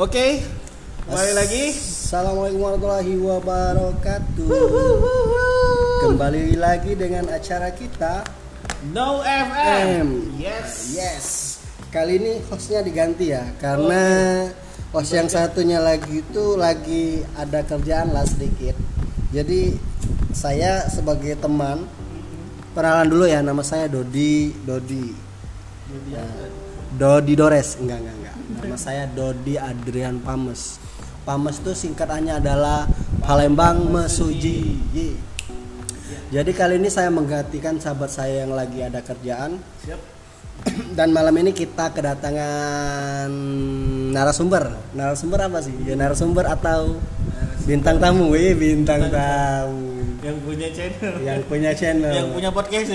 [0.00, 0.40] Oke,
[1.04, 1.76] kembali lagi.
[1.76, 4.48] Assalamualaikum warahmatullahi wabarakatuh.
[6.00, 8.24] Kembali lagi dengan acara kita.
[8.96, 10.40] No FM.
[10.40, 10.96] Yes.
[10.96, 11.24] Yes.
[11.92, 14.00] Kali ini hostnya diganti ya, karena
[14.88, 18.80] host yang satunya lagi itu lagi ada kerjaan lah sedikit.
[19.36, 19.76] Jadi
[20.32, 21.84] saya sebagai teman
[22.72, 25.12] perkenalan dulu ya, nama saya Dodi Dodi.
[26.08, 26.48] Nah,
[26.96, 28.16] Dodi Dores, enggak enggak.
[28.60, 30.76] Nama saya Dodi Adrian Pames.
[31.24, 32.84] Pames itu singkatannya adalah
[33.24, 34.76] Palembang Mesuji.
[34.92, 35.16] Ye.
[36.28, 40.00] Jadi kali ini saya menggantikan sahabat saya yang lagi ada kerjaan Siap.
[40.98, 43.32] dan malam ini kita kedatangan
[44.12, 44.76] narasumber.
[44.92, 45.72] Narasumber apa sih?
[45.88, 47.00] Ya narasumber atau
[47.64, 48.28] bintang tamu?
[48.28, 50.20] Wih, bintang tamu.
[50.20, 51.14] Yang punya channel.
[51.24, 52.12] Yang punya channel.
[52.12, 52.88] Yang punya podcast.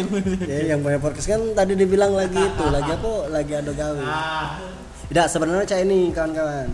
[0.45, 3.13] Ya, yang punya podcast kan tadi dibilang lagi itu, lagi apa?
[3.33, 4.03] Lagi ada gawe.
[4.05, 4.74] Ah.
[5.05, 6.69] Tidak, sebenarnya cah ini kawan-kawan.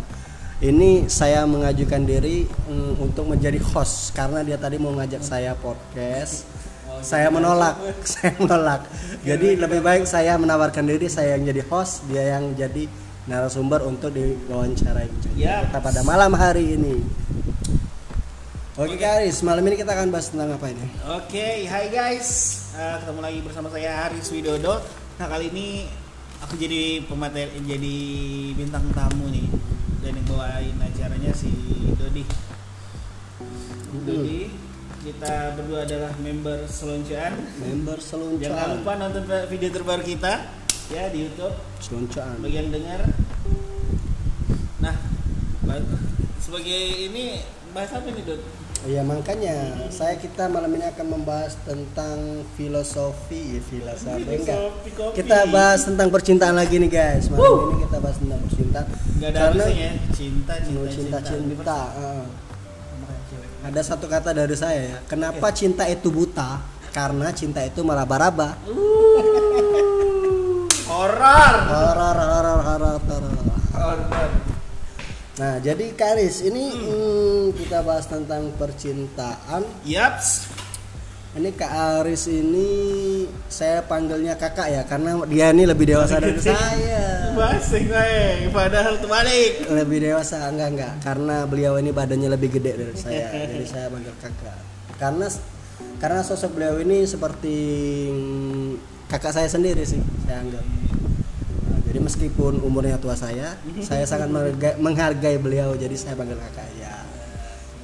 [0.62, 6.46] Ini saya mengajukan diri mm, untuk menjadi host karena dia tadi mau ngajak saya podcast.
[6.88, 7.76] Oh, saya menolak,
[8.14, 8.88] saya menolak.
[9.26, 12.86] Jadi lebih baik saya menawarkan diri saya yang jadi host, dia yang jadi
[13.26, 15.10] narasumber untuk diwawancarai.
[15.36, 15.68] Ya.
[15.68, 17.04] Kita pada malam hari ini.
[18.80, 20.88] Oke guys, malam ini kita akan bahas tentang apa ini?
[21.20, 22.30] Oke, hai guys.
[22.80, 24.80] Eh, ketemu lagi bersama saya Haris Widodo.
[25.20, 25.86] Nah, kali ini
[26.42, 27.96] aku jadi pemateri jadi
[28.56, 29.48] bintang tamu nih.
[30.02, 31.52] Dan yang bawain acaranya si
[31.94, 32.26] Dodi.
[34.02, 34.50] Dodi,
[35.02, 37.34] kita berdua adalah member selonjoan.
[37.60, 38.10] Member Jangan
[38.42, 38.68] seluncuan.
[38.76, 40.34] lupa nonton video terbaru kita
[40.90, 42.36] ya di YouTube Seluncuan.
[42.42, 43.00] bagian dengar.
[44.82, 44.96] Nah,
[45.62, 45.86] ba-
[46.38, 47.40] sebagai ini
[47.72, 48.42] bahas apa nih, Dot?
[48.82, 54.58] Iya makanya saya kita malam ini akan membahas tentang filosofi, filosofi enggak.
[54.58, 55.16] Filosofi kopi.
[55.22, 57.30] Kita bahas tentang percintaan lagi nih guys.
[57.30, 58.86] Malam ini kita bahas tentang percintaan.
[58.90, 59.92] Nggak ada Karena ya.
[60.10, 61.80] Cinta, cinta, cinta cinta, cinta.
[61.94, 63.50] Sama cewek.
[63.70, 64.98] Ada satu kata dari saya ya.
[65.06, 66.58] Kenapa cinta itu buta?
[66.90, 68.58] Karena cinta itu meraba-raba.
[70.90, 71.54] Horor.
[71.70, 73.34] Horor, horor, horor, horor.
[73.78, 74.21] Horor.
[75.42, 79.66] Nah, jadi Karis, ini hmm, kita bahas tentang percintaan.
[79.82, 80.54] Yaps.
[81.32, 87.32] Ini Kak Aris ini saya panggilnya kakak ya karena dia ini lebih dewasa dari saya.
[87.34, 89.64] Basing gue, padahal terbalik.
[89.66, 93.32] Lebih dewasa enggak enggak karena beliau ini badannya lebih gede dari saya.
[93.32, 94.60] Jadi saya panggil kakak.
[95.00, 95.26] Karena
[96.04, 97.56] karena sosok beliau ini seperti
[98.12, 98.70] mm,
[99.08, 100.66] kakak saya sendiri sih saya anggap.
[101.92, 107.04] Jadi meskipun umurnya tua saya, saya sangat menghargai, menghargai beliau jadi saya panggil kakak ya.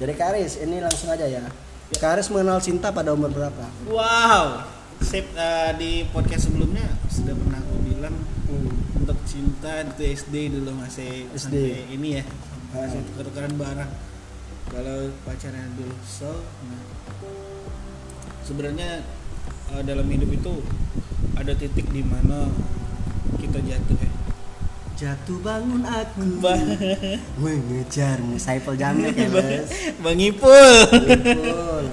[0.00, 1.44] Jadi Kak Aris ini langsung aja ya.
[1.92, 3.68] Kak Aris mengenal cinta pada umur berapa?
[3.84, 4.64] Wow.
[4.98, 8.16] Sip eh, di podcast sebelumnya sudah pernah aku bilang
[8.48, 8.72] Hmm.
[8.96, 11.84] untuk cinta itu SD dulu masih SD.
[11.92, 12.24] ini ya
[12.72, 13.04] masih Ah.
[13.04, 13.90] tukar-tukaran barang
[14.66, 16.32] kalau pacaran dulu so
[16.64, 16.80] nah,
[18.40, 19.04] sebenarnya
[19.68, 20.64] eh, dalam hidup itu
[21.36, 22.48] ada titik di mana
[23.36, 24.10] kita jatuh ya
[24.98, 26.58] Jatuh bangun aku Ba-
[27.38, 29.70] mengejarmu Saiful Jamil kan Mas?
[29.96, 31.84] Bang Ipul Ipul.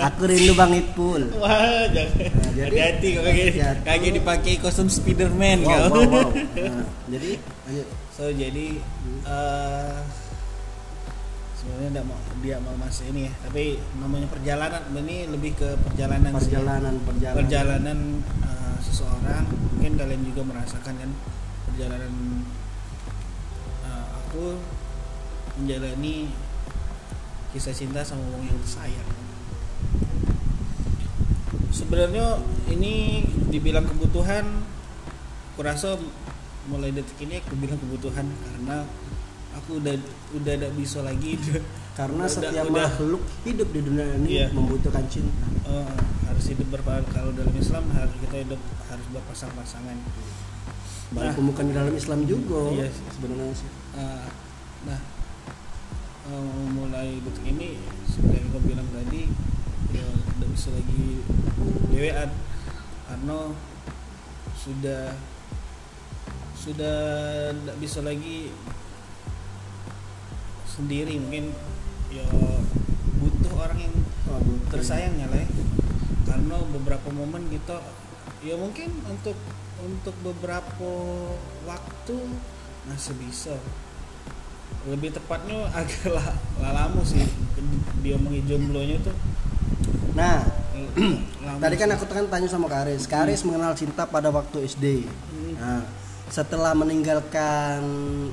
[0.00, 1.30] Aku rindu Bang Ipul.
[1.34, 3.22] wah jangan Nah, jadi- hati-hati kok
[3.54, 3.82] Jatuh.
[3.84, 6.28] kayak dipakai kostum Spiderman Wow, kau wow, wow.
[6.66, 7.86] Nah, jadi lanjut.
[8.10, 8.66] so jadi
[9.22, 9.96] eh
[11.54, 16.30] sebenarnya tidak mau dia mau masuk ini ya tapi namanya perjalanan ini lebih ke perjalanan
[16.32, 16.50] sih.
[16.50, 17.36] perjalanan perjalanan.
[17.36, 17.98] perjalanan
[18.42, 19.44] eh, seseorang
[19.74, 21.10] mungkin kalian juga merasakan kan
[21.68, 22.12] perjalanan
[23.84, 24.58] eh, aku
[25.58, 26.30] menjalani
[27.54, 29.10] kisah cinta sama orang yang sayang
[31.72, 34.44] sebenarnya ini dibilang kebutuhan
[35.54, 35.98] aku rasa
[36.68, 38.84] mulai detik ini aku bilang kebutuhan karena
[39.58, 39.94] aku udah
[40.34, 41.34] udah tidak bisa lagi
[41.98, 44.46] Karena Udah- setiap udah- makhluk hidup di dunia ini Iya.
[44.52, 45.46] membutuhkan cinta.
[45.64, 45.90] eh,
[46.24, 49.98] harus hidup berpa kalau dalam Islam harus kita hidup harus berpasang-pasangan
[51.08, 52.68] Walaupun bukan di dalam Islam juga.
[52.70, 53.70] Iya sebenarnya sih.
[53.94, 54.26] Eh,
[54.84, 55.00] nah
[56.28, 59.22] eh, mulai detik ini seperti yang kau bilang tadi
[59.90, 61.24] ya udah bisa lagi
[61.88, 62.30] dewean
[63.04, 63.38] karena
[64.54, 65.02] sudah
[66.54, 66.98] sudah
[67.50, 68.52] tidak bisa lagi
[70.78, 71.50] sendiri mungkin
[72.14, 72.24] ya
[73.18, 73.94] butuh orang yang
[74.28, 74.68] Oh, bukan.
[74.68, 75.48] tersayangnya lah ya.
[76.28, 77.80] karena beberapa momen kita
[78.44, 79.32] ya mungkin untuk
[79.80, 80.90] untuk beberapa
[81.64, 82.16] waktu
[82.84, 83.56] masih bisa
[84.84, 87.24] lebih tepatnya agak lah, lalamu sih
[88.04, 89.16] dia jomblonya tuh
[90.18, 90.42] Nah,
[91.62, 93.06] tadi kan aku kan tanya sama Karis.
[93.06, 95.06] Karis mengenal cinta pada waktu SD.
[95.06, 95.54] Hmm.
[95.54, 95.80] Nah,
[96.28, 97.80] setelah meninggalkan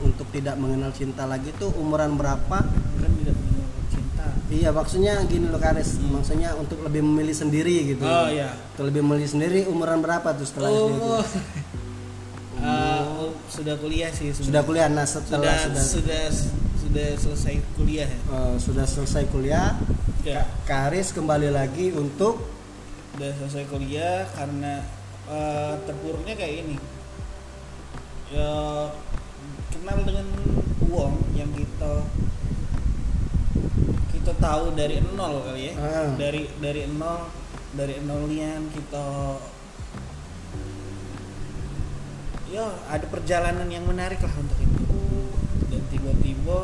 [0.03, 2.59] untuk tidak mengenal cinta lagi tuh umuran berapa?
[2.99, 4.27] Kan tidak punya cinta.
[4.51, 5.99] Iya maksudnya gini loh Karis.
[6.03, 8.03] Maksudnya untuk lebih memilih sendiri gitu.
[8.03, 10.99] Oh ya untuk lebih memilih sendiri umuran berapa tuh setelah SD itu?
[11.03, 11.23] oh,
[12.65, 14.87] Ah, oh, sudah kuliah sih sudah kuliah.
[14.87, 18.19] Nah setelah sudah sudah sudah sudah selesai kuliah ya?
[18.31, 19.75] Eh, sudah selesai kuliah.
[20.25, 22.41] Ya Karis kembali lagi untuk
[23.19, 24.81] udah selesai kuliah karena
[25.29, 26.75] eh, terpuruknya kayak ini
[28.29, 28.51] ya
[29.69, 30.27] kenal dengan
[30.85, 31.93] uang yang kita
[34.09, 35.73] kita tahu dari nol kali ya.
[35.77, 36.09] Ah.
[36.17, 37.29] dari dari nol
[37.75, 39.37] dari nolian kita
[42.49, 44.81] ya ada perjalanan yang menarik lah untuk itu.
[45.69, 46.59] Dan tiba-tiba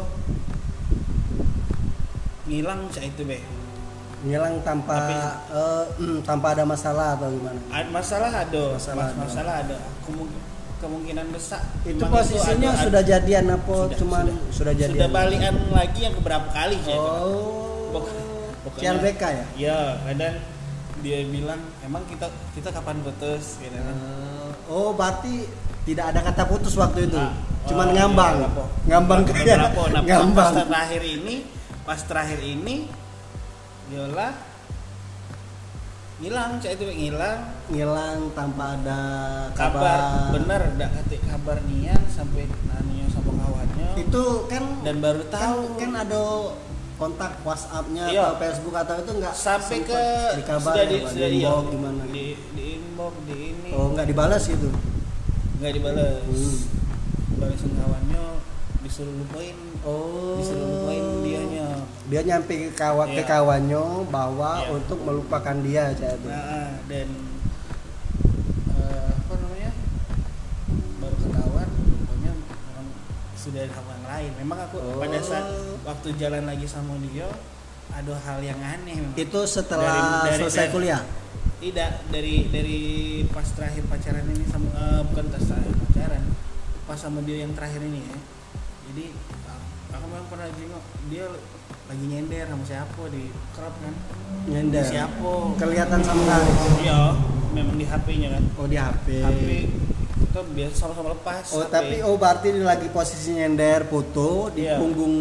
[2.50, 3.38] ngilang saya itu be.
[4.22, 7.60] Ngilang tanpa Tapi- mm, tanpa ada masalah atau gimana?
[7.90, 8.64] Masalah ada.
[8.74, 9.22] Masalah masalah, ada.
[9.22, 9.78] masalah ada.
[10.06, 10.41] Kemung-
[10.92, 13.72] kemungkinan besar itu posisinya ada- sudah jadian apa?
[13.88, 14.52] Sudah, cuman sudah.
[14.52, 15.00] sudah, jadian.
[15.00, 17.00] Sudah balikan lagi yang keberapa kali sih itu.
[17.00, 17.96] oh.
[17.96, 18.12] Pok-
[18.68, 19.46] pokoknya- CLBK ya?
[19.56, 20.36] Ya kadang
[21.00, 23.56] dia bilang emang kita kita kapan putus?
[23.58, 23.96] Gitu kan.
[23.96, 25.48] Eh, oh berarti
[25.88, 27.16] tidak ada kata putus waktu itu?
[27.16, 27.32] Nah,
[27.66, 28.36] cuman oh, ngambang.
[28.36, 28.64] iya, lapo.
[28.84, 31.36] ngambang Beberapa, kayak ngambang pas terakhir ini
[31.82, 32.76] pas terakhir ini
[33.90, 34.51] Yola
[36.22, 37.40] ngilang cak itu ngilang.
[37.74, 39.02] Ngilang tanpa ada
[39.58, 40.00] kabar, kabar,
[40.38, 43.90] bener udah kata kabar nian sampai nanya sama kawannya.
[43.98, 45.62] Itu kan dan baru kan, tahu.
[45.82, 46.22] kan ada
[47.02, 48.22] kontak WhatsAppnya Iya.
[48.30, 50.04] atau Facebook atau itu enggak sampai ke
[50.38, 52.02] dikabar sudah di di, sudah di, inbox gimana?
[52.14, 53.70] Di di inbox di ini.
[53.74, 54.70] Oh enggak dibalas itu
[55.62, 56.26] nggak dibales.
[56.26, 56.58] Hmm.
[57.42, 58.24] balasan kawannya
[58.86, 59.58] disuruh lupain.
[59.82, 60.38] Oh.
[60.38, 61.81] Disuruh lupain dianya
[62.12, 63.30] dia nyampe ke kawan ke Iya.
[63.32, 64.70] kawannya bahwa Iya.
[64.74, 67.08] untuk melupakan dia saya itu nah dan
[68.76, 69.72] eh, apa namanya
[71.00, 72.32] baru ketahuan pokoknya
[73.34, 75.00] sudah ada hal yang lain memang aku Oh.
[75.00, 75.48] pada saat
[75.82, 77.28] waktu jalan lagi sama dia
[77.92, 79.16] ada hal yang aneh memang.
[79.16, 81.02] itu setelah Dari- dari- selesai dari- kuliah
[81.60, 82.80] tidak dari dari
[83.28, 86.24] pas terakhir pacaran ini sama eh, bukan pas terakhir pacaran
[86.84, 88.18] pas sama dia yang terakhir ini ya
[88.90, 89.06] jadi
[89.92, 91.26] aku memang pernah jenguk dia
[91.92, 93.94] lagi nyender sama siapa di crop kan?
[94.48, 94.80] Nyender.
[94.82, 95.32] Siapa?
[95.56, 96.52] Kelihatan sama kali
[96.82, 97.00] iya
[97.52, 98.44] memang di HP-nya kan.
[98.56, 99.48] Oh di HP HP
[100.22, 101.68] kita biasa sama-sama lepas Oh HP.
[101.70, 104.80] tapi oh berarti ini lagi posisi nyender foto di Iya.
[104.80, 105.16] punggung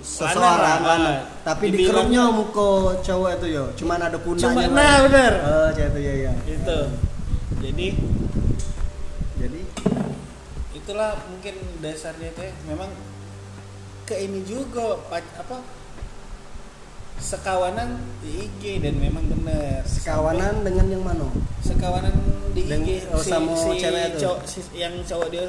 [0.00, 0.98] seseorang lah, lanang.
[1.06, 1.20] ah.
[1.46, 2.68] Tapi di Dibilangnya- kerupnya muka
[2.98, 4.50] cowok itu yo, cuman ada pundaknya.
[4.50, 5.32] cuma nah bener.
[5.38, 6.32] Oh, cewek itu ya ya.
[6.48, 6.78] itu
[7.60, 7.86] jadi
[9.38, 9.60] Jadi?
[10.74, 12.50] Itulah mungkin dasarnya teh.
[12.66, 12.90] Memang
[14.02, 14.98] ke ini juga
[15.32, 15.62] apa
[17.18, 17.88] sekawanan
[18.18, 21.26] di IG dan memang benar sekawanan dengan yang mana?
[21.58, 22.14] Sampai sekawanan
[22.50, 24.18] di Dengan- IG oh, sama cewek itu?
[24.20, 25.44] cowok- si- yang cowok dia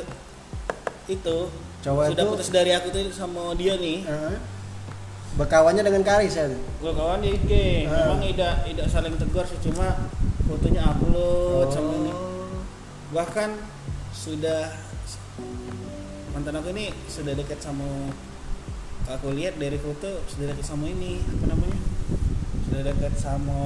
[1.07, 1.38] itu
[1.80, 4.36] Cowok sudah itu putus dari aku tuh sama dia nih eh,
[5.31, 6.45] berkawannya dengan Karis ya.
[6.51, 7.51] gue kawan di IG
[7.86, 8.12] Ah.
[8.12, 10.10] memang tidak tidak saling tegur sih cuma
[10.44, 12.60] fotonya upload sama ini Oh.
[13.12, 13.56] bahkan
[14.12, 14.74] sudah
[16.30, 17.86] mantan aku ini sudah dekat sama
[19.09, 21.79] aku lihat dari foto sudah dekat sama ini apa namanya
[22.63, 23.59] sudah dekat sama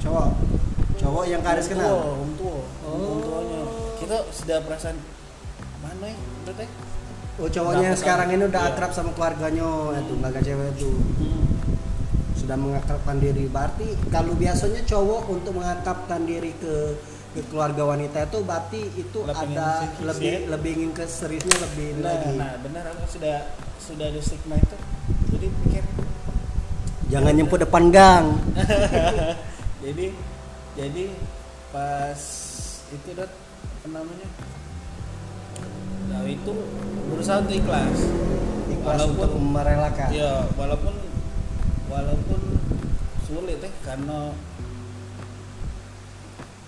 [0.00, 0.28] Cowok.
[0.96, 1.96] Cowok yang Karis om tua, kenal.
[2.16, 3.20] om tua om Oh.
[3.20, 3.60] tuanya
[3.96, 4.96] kita sudah perasaan
[5.78, 6.68] mana ya teh
[7.36, 8.36] Oh, cowoknya yang Dapat sekarang tahu.
[8.36, 8.70] ini udah Iya.
[8.70, 10.90] akrab sama keluarganya itu, enggak cewek itu.
[10.92, 11.44] hmm.
[12.36, 16.74] sudah mengakrabkan diri berarti kalau biasanya cowok untuk mengakrabkan diri ke
[17.30, 20.38] ke keluarga wanita itu berarti itu Lebih ada serius lebih ya?
[20.50, 23.38] lebih ingin ke seriusnya lebih nah, lagi nah benar aku sudah
[23.80, 24.76] sudah ada stigma itu
[25.30, 25.84] jadi pikir
[27.08, 28.26] jangan nyemput depan gang.
[29.82, 30.12] Jadi
[30.76, 31.04] jadi
[31.72, 32.20] pas
[32.86, 34.28] itu dot apa namanya?
[36.06, 36.52] Nah itu
[37.08, 37.98] berusaha untuk ikhlas.
[38.68, 40.08] Ikhlas Walaupun- untuk merelakan.
[40.12, 40.94] Ya walaupun
[41.88, 42.40] walaupun
[43.24, 44.36] sulit ya karena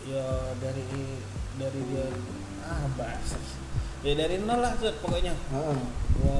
[0.02, 0.26] ya
[0.58, 0.82] dari
[1.60, 2.06] dari dia
[2.64, 3.28] ah bahas.
[4.02, 5.36] Ya dari nol lah tuh pokoknya.
[5.52, 5.76] Gua
[6.18, 6.36] gua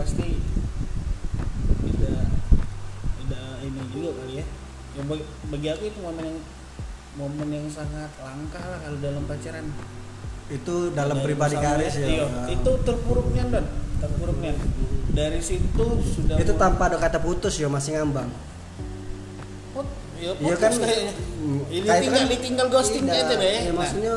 [0.00, 0.28] pasti
[1.84, 2.24] tidak
[3.20, 4.46] tidak ini juga kali ya.
[4.90, 6.38] Ya bagi, bagi aku itu momen yang
[7.14, 9.66] momen yang sangat langka lah kalau dalam pacaran.
[10.50, 12.06] Itu dalam Dari pribadi Karis ya?
[12.10, 13.64] Iya, itu terpuruknya dan
[14.00, 14.52] terpuruknya.
[15.10, 18.30] Dari situ sudah itu mulai- tanpa ada kata putus ya masih ngambang.
[19.70, 19.86] Put,
[20.18, 20.72] ya putus kan?
[20.80, 21.14] kayaknya.
[21.70, 23.58] Ini kayak tinggal kan- ditinggal ghosting gitu deh.
[23.68, 24.14] ya, maksudnya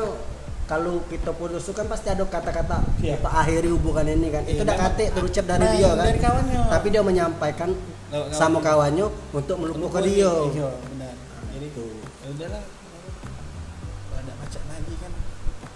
[0.64, 3.16] kalau kita putus kan pasti ada kata-kata Iya.
[3.16, 6.20] kita akhiri hubungan ini kan itu Iya, udah kate terucap dari Nah, dia kan dari
[6.20, 6.60] kawannya.
[6.72, 7.70] tapi dia menyampaikan
[8.30, 9.06] sama kawannya.
[9.30, 11.14] untuk melupakan Melupakan dia Iya, benar.
[11.50, 11.92] Jadi Tuh.
[11.94, 12.62] ya udahlah.
[14.14, 15.12] Ada pacar lagi kan.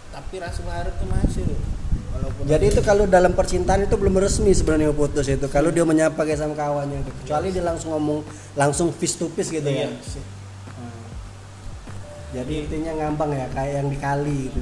[0.08, 1.60] Tapi aspirasi baru tuh masih loh.
[2.08, 5.46] walaupun Jadi itu kalau dalam percintaan itu belum resmi sebenarnya putus itu.
[5.46, 7.10] Kalau dia menyapa kayak sama kawannya itu.
[7.22, 9.88] Kecuali dia langsung ngomong langsung face to face gitu iya ya.
[9.90, 11.02] Hmm.
[12.30, 14.60] Jadi intinya ngambang ya kayak yang dikali gitu.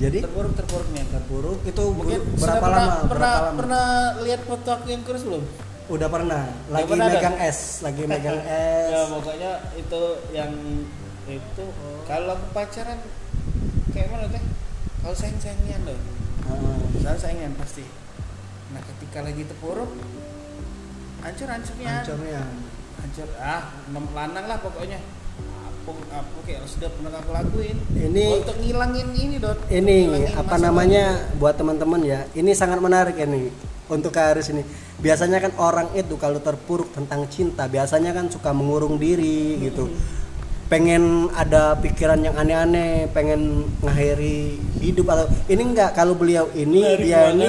[0.00, 2.96] Jadi terburuk terburuknya terburuk itu mungkin berapa pernah, lama?
[3.04, 3.58] pernah berapa lama?
[3.60, 3.86] pernah
[4.20, 5.44] lihat foto aku yang kurus belum
[5.90, 6.46] Udah pernah.
[6.70, 7.18] Lagi pernah ada?
[7.18, 8.88] megang es, lagi megang es.
[8.88, 10.52] ya pokoknya itu yang
[11.26, 11.64] itu
[12.04, 12.98] kalau aku pacaran
[13.90, 14.42] kayak mana teh
[15.00, 15.98] kalau sayang sayangan loh
[16.96, 17.84] selalu sayangan pasti
[18.70, 19.90] nah ketika lagi terpuruk
[21.20, 22.42] hancur hancurnya Hancurnya.
[22.98, 24.98] hancur ah lanang lah pokoknya
[25.88, 31.04] apa kayak sudah pernah aku lakuin Ini- untuk ngilangin ini dot Ini Ngilangin apa namanya
[31.40, 32.20] buat teman-teman ya.
[32.36, 33.50] Ini sangat menarik ini
[33.90, 34.62] untuk Kak Aris ini.
[35.00, 39.88] Biasanya kan orang itu kalau terpuruk tentang cinta, biasanya kan suka mengurung diri gitu.
[40.70, 47.02] Pengen ada pikiran yang aneh-aneh, pengen ngakhiri hidup atau ini enggak kalau beliau ini Lari
[47.02, 47.46] dia ini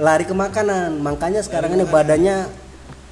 [0.00, 1.04] lari ke makanan.
[1.04, 2.36] Makanya sekarang Lari ini badannya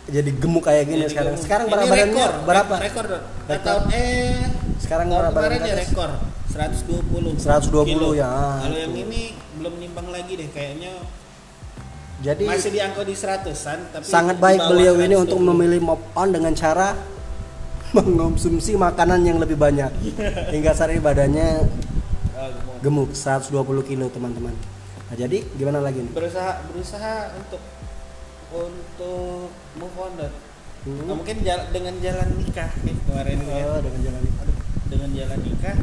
[0.08, 1.32] jadi gemuk kayak gini Jadi sekarang.
[1.32, 2.74] kamu- Sekarang ini berat badannya rekor, berapa?
[2.78, 3.60] rekor Eh, Rekor.
[3.62, 4.36] tahun eh
[4.78, 6.10] Sekarang berapa kemarin badan ya rekor
[6.48, 8.08] 120 120 kilo.
[8.12, 8.32] ya.
[8.58, 9.22] kalau yang ini
[9.54, 10.92] belum nimbang lagi deh kayaknya
[12.18, 15.22] Jadi masih di angka di 100-an tapi sangat baik beliau ini 120.
[15.22, 16.98] untuk memilih move on dengan cara
[17.96, 19.88] mengonsumsi makanan yang lebih banyak
[20.54, 21.48] hingga saat ini badannya
[22.32, 22.50] Ah,
[22.82, 23.10] gemuk.
[23.10, 23.50] gemuk 120
[23.84, 24.54] kilo teman-teman
[25.04, 27.58] nah jadi gimana lagi nih berusaha berusaha untuk
[28.50, 30.34] untuk move on dot
[30.78, 31.04] Hmm.
[31.04, 33.64] Nah, mungkin jal- dengan jalan nikah nih kemarin itu ya.
[33.66, 34.44] Oh, dengan jalan itu
[34.88, 35.76] dengan jalan nikah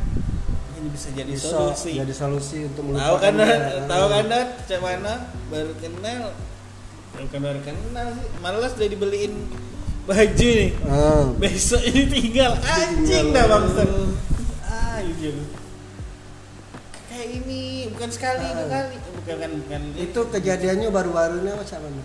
[0.75, 1.91] ini bisa jadi bisa solusi.
[1.99, 3.57] jadi solusi untuk tahu melupakan kan dia.
[3.75, 3.85] Dot?
[3.91, 4.25] tahu kan
[4.65, 5.13] cak mana?
[5.51, 6.23] Baru kenal.
[7.11, 8.27] Bukan baru kenal sih.
[8.39, 9.33] Malas udah dibeliin
[10.07, 10.71] baju nih.
[10.87, 11.23] Ah.
[11.37, 12.51] besok ini tinggal.
[12.55, 13.83] Anjing dah bangsa
[14.63, 14.97] ah
[17.11, 18.55] kayak ini bukan sekali Ah.
[18.55, 19.81] dua kali bukan kan bukan.
[19.99, 22.03] Itu kejadiannya baru-baru ini macam mana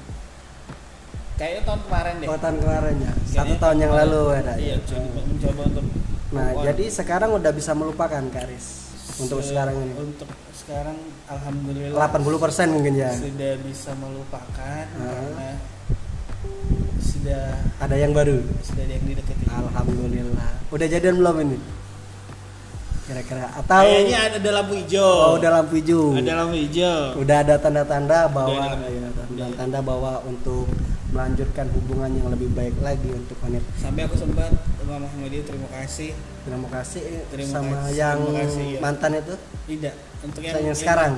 [1.40, 4.06] kayaknya tahun kemarin deh Oh, tahun kemarin ya satu Kayaknya tahun yang kemarin.
[4.06, 5.85] lalu ada iya ya coba mencoba untuk
[6.30, 6.62] nah on.
[6.62, 8.66] jadi sekarang udah bisa melupakan Karis
[9.18, 15.00] untuk Se- sekarang ini untuk sekarang alhamdulillah 80% mungkin ya sudah bisa melupakan Ah.
[15.00, 15.49] karena
[17.00, 17.42] sudah
[17.78, 20.50] ada yang baru sudah ada yang didekati Alhamdulillah.
[20.70, 21.59] Udah jadian belum ini?
[23.02, 26.14] Kira-kira atau kayaknya ada, ada lampu hijau oh, udah lampu hijau.
[26.14, 30.70] ada lampu hijau Udah ada tanda-tanda bahwa ya, tanda-tanda bahwa untuk
[31.11, 33.67] melanjutkan hubungan yang lebih baik lagi untuk wanita.
[33.79, 34.50] sampai aku sempat
[34.90, 36.11] sama dia terima kasih.
[36.40, 38.79] Terima kasih Terima sama kasih, yang terima kasih, ya.
[38.83, 39.35] mantan itu,
[39.71, 41.12] tidak untuk yang, yang, sekarang.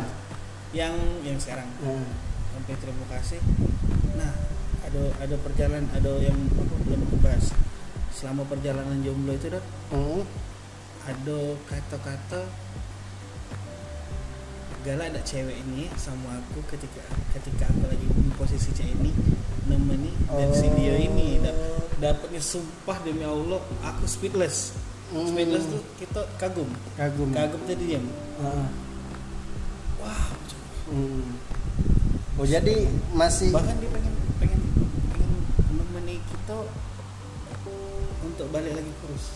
[0.76, 0.94] yang
[1.24, 1.68] yang sekarang.
[1.80, 2.04] Nah,
[2.52, 3.40] sampai terima kasih.
[4.18, 4.32] Nah
[4.84, 7.46] ada ada perjalanan ada yang apa belum aku bahas.
[8.12, 9.64] Selama perjalanan jomblo itu dok?
[9.94, 10.22] Hmm,
[11.08, 12.44] ada kata-kata
[14.82, 19.14] galak ada cewek ini sama aku ketika ketika aku lagi di posisi cewek ini
[19.64, 20.74] nemeni dan si Oh.
[20.74, 21.60] dia ini dap-
[21.98, 24.74] dapatnya sumpah demi Allah aku speechless
[25.08, 25.28] Hmm.
[25.28, 27.28] speechless tuh kita kagum kagum.
[27.30, 28.04] kagum tadi diam
[28.38, 28.66] Ah,
[29.98, 30.24] wah
[30.88, 31.36] hmm.
[32.34, 34.60] Oh jadi masih bahkan dia pengen pengen
[35.12, 35.30] pengen
[35.68, 36.64] nemeni kita
[38.22, 39.26] untuk balik lagi kurus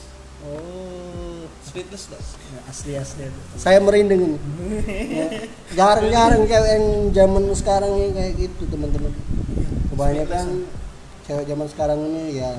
[0.43, 3.25] oh speechless dah ya, asli asli.
[3.55, 4.39] Saya merinding ini.
[5.13, 5.27] Ya,
[5.75, 9.13] Jarang-jarang cewek yang zaman sekarang kayak gitu teman-teman.
[9.97, 10.47] Kebanyakan
[11.25, 12.53] cewek zaman sekarang ini ya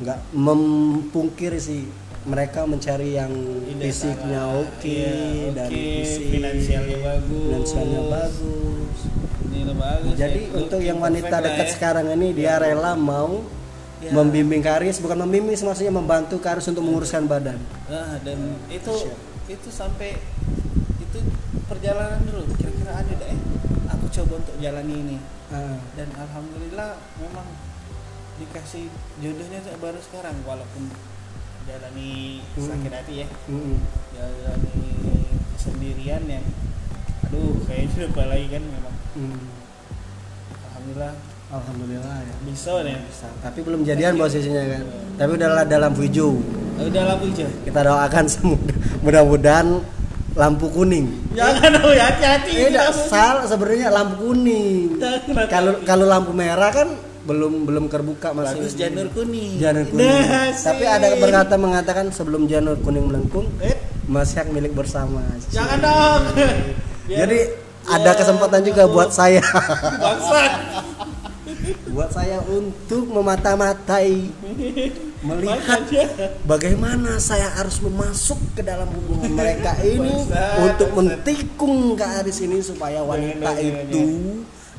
[0.00, 1.84] nggak mempungkir sih
[2.24, 3.28] mereka mencari yang
[3.76, 4.64] fisiknya salah.
[4.64, 7.44] oke Iya, dan oke, fisik finansialnya bagus.
[7.44, 8.98] finansialnya bagus.
[9.72, 10.56] bagus Jadi ya.
[10.56, 11.72] untuk yang wanita dekat ya.
[11.74, 13.44] sekarang ini dia rela mau
[14.02, 14.10] Ya.
[14.10, 17.54] membimbing Karis, bukan membimbing maksudnya membantu Karis untuk menguruskan badan.
[17.86, 19.14] Nah, dan itu Siap.
[19.46, 20.18] itu sampai
[20.98, 21.18] itu
[21.70, 23.36] perjalanan dulu kira-kira ada deh
[23.86, 25.16] aku coba untuk jalani ini
[25.92, 27.46] Dan alhamdulillah memang
[28.36, 28.88] dikasih
[29.20, 30.88] jodohnya baru sekarang walaupun
[31.62, 32.66] jalani Hmm.
[32.66, 33.78] sakit hati ya Mm-mm.
[34.10, 34.88] jalani
[35.54, 36.42] sendirian yang
[37.22, 39.40] aduh kayaknya lupa lagi kan memang Hmm.
[40.66, 41.14] alhamdulillah
[41.52, 42.34] Alhamdulillah ya.
[42.48, 43.28] bisa nih Bisa.
[43.44, 44.82] Tapi belum jadian posisinya kan.
[45.20, 46.40] Tapi udahlah dalam hijau.
[46.80, 48.72] udah lampu hijau Kita doakan semoga
[49.04, 49.68] mudah-mudahan
[50.32, 51.06] lampu kuning.
[51.36, 53.08] jangan oh ya hati-hati tidak lampu.
[53.12, 54.96] salah sebenarnya lampu kuning.
[55.02, 55.46] Jangan.
[55.48, 56.88] Kalau kalau lampu merah kan
[57.22, 58.58] belum belum terbuka masih.
[58.58, 60.08] bagus janur kuning Janur kuning.
[60.08, 63.76] Nah, Tapi ada berkata mengatakan sebelum janur kuning melengkung, eh
[64.10, 65.22] masih hak milik bersama.
[65.54, 66.22] jangan dong
[67.06, 69.42] Jadi biar ada kesempatan juga buat saya.
[71.92, 74.16] buat saya untuk memata-matai
[75.22, 75.86] melihat
[76.42, 80.26] bagaimana saya harus memasuk ke dalam hubungan mereka ini
[80.58, 84.02] untuk mentikung ke Aris ini supaya wanita Jangan, jangan, itu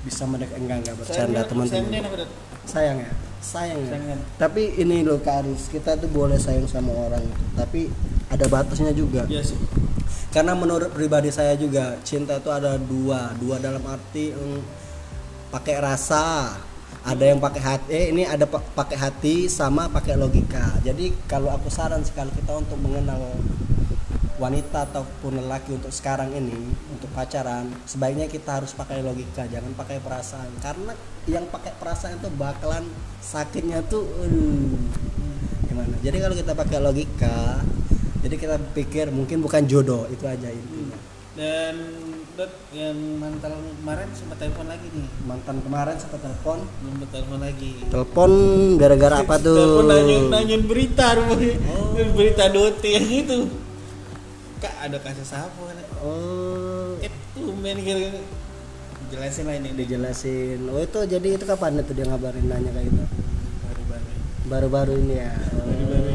[0.04, 2.28] bisa mendekat enggak enggak bercanda sayangnya teman-teman
[2.68, 3.12] sayang ya
[3.44, 4.16] sayang ya.
[4.40, 7.82] Tapi ini loh Kak Aris kita tuh boleh sayang sama orang itu tapi
[8.32, 9.28] ada batasnya juga.
[9.28, 9.60] Iya sih.
[10.34, 14.60] karena menurut pribadi saya juga cinta itu ada dua dua dalam arti mm,
[15.54, 16.58] pakai rasa
[17.04, 20.80] ada yang pakai hati eh ini ada pa- pakai hati sama pakai logika.
[20.88, 23.20] Jadi kalau aku saran sekali kita untuk mengenal
[24.40, 30.00] wanita ataupun lelaki untuk sekarang ini untuk pacaran sebaiknya kita harus pakai logika jangan pakai
[30.00, 30.48] perasaan.
[30.64, 30.96] Karena
[31.28, 32.88] yang pakai perasaan itu bakalan
[33.20, 34.80] sakitnya tuh aduh,
[35.68, 35.96] gimana?
[36.00, 37.60] Jadi kalau kita pakai logika
[38.24, 40.96] jadi kita pikir mungkin bukan jodoh itu aja intinya.
[41.36, 41.76] Dan
[42.34, 45.06] Dot yang mantan kemarin sempat telepon lagi nih.
[45.22, 47.72] mantan kemarin sempat telepon Belum telepon lagi.
[47.94, 48.32] telepon
[48.82, 51.14] gara-gara apa tuh Telepon nanyain, nanyain berita.
[51.14, 51.94] Oh.
[51.94, 53.38] Berita Doti yang itu.
[54.58, 55.78] Kak ada kasus apa kan?
[56.02, 58.18] oh Itu main kira
[59.14, 63.04] jelasin lah ini dijelasin oh itu jadi itu kapan itu dia ngabarin nanya kayak gitu
[63.62, 64.10] baru-baru.
[64.50, 66.13] baru-baru ini ya Baru-baru.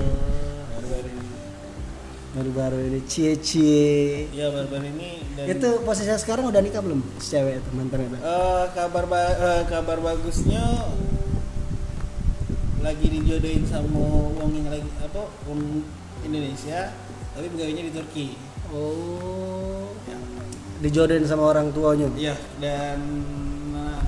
[2.29, 3.01] Baru-baru ini.
[3.05, 4.29] Cie cie.
[4.31, 8.17] Ya baru-baru ini dan itu posisinya sekarang udah nikah belum si cewek itu mantan itu?
[8.17, 10.65] Eh, kabar ba- eh, kabar bagusnya
[12.79, 13.99] lagi dijodohin sama
[14.39, 15.83] wong yang lagi apa wong
[16.23, 16.95] Indonesia
[17.35, 18.27] tapi pegawainya di Turki.
[18.71, 19.91] Oh.
[20.07, 20.19] Ya
[20.79, 22.07] dijodohin sama orang tuanya?
[22.15, 22.99] Iya dan
[23.73, 23.99] nah,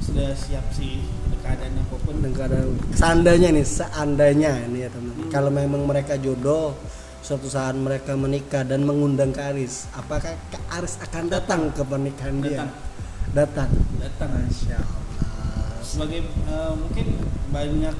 [0.00, 2.14] sudah siap sih ada keadaan apa pun.
[2.20, 5.28] Dan kadang seandainya nih seandainya ini ya teman Hmm.
[5.28, 6.72] kalau memang mereka jodoh
[7.20, 12.40] suatu saat mereka menikah dan mengundang ke Aris apakah ke Aris akan datang ke pernikahan
[12.40, 12.64] dia
[13.30, 13.68] Datang.
[13.68, 17.06] datang datang Masya Allah sebagai eh, mungkin
[17.50, 17.96] banyak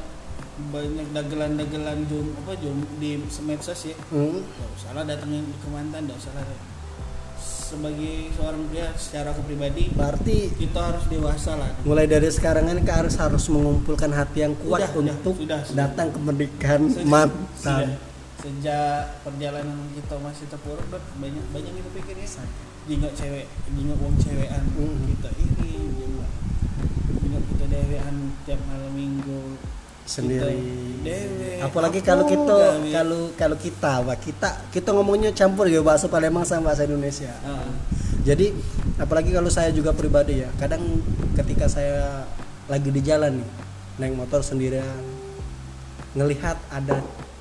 [0.61, 4.45] banyak dagelan-dagelan jum apa jum di medsos ya Hmm.
[4.45, 6.45] Gak usah lah datangin ke mantan, gak usah lah.
[7.41, 11.71] Sebagai seorang pria secara aku pribadi, berarti kita harus dewasa lah.
[11.81, 15.61] mulai dari sekarang kan Kak Aris harus mengumpulkan hati yang kuat Udah, udah, untuk sudah,
[15.63, 15.77] sudah.
[15.81, 18.10] datang ke pernikahan mantan Sudah,
[18.41, 22.29] sejak perjalanan kita masih terpuruk, Dot, banyak banyak kita pikir ya.
[22.89, 24.99] Jingga cewek, jingga uang cewekan Mm.
[25.15, 25.73] kita ini,
[27.21, 28.17] jingga kita dewean
[28.49, 29.61] tiap malam minggu.
[30.11, 30.59] Sendiri.
[31.07, 31.63] Dewe.
[31.63, 32.55] apalagi Apa kalau kita
[32.91, 37.31] kalau kalau kita Wak, kita kita ngomongnya campur ya bahasa Palembang sama bahasa Indonesia.
[37.47, 37.71] Ah,
[38.27, 38.51] jadi
[38.99, 40.83] apalagi kalau saya juga pribadi ya kadang
[41.39, 42.27] ketika saya
[42.67, 43.49] lagi di jalan nih
[44.03, 44.99] naik motor sendirian
[46.19, 47.01] ngelihat ada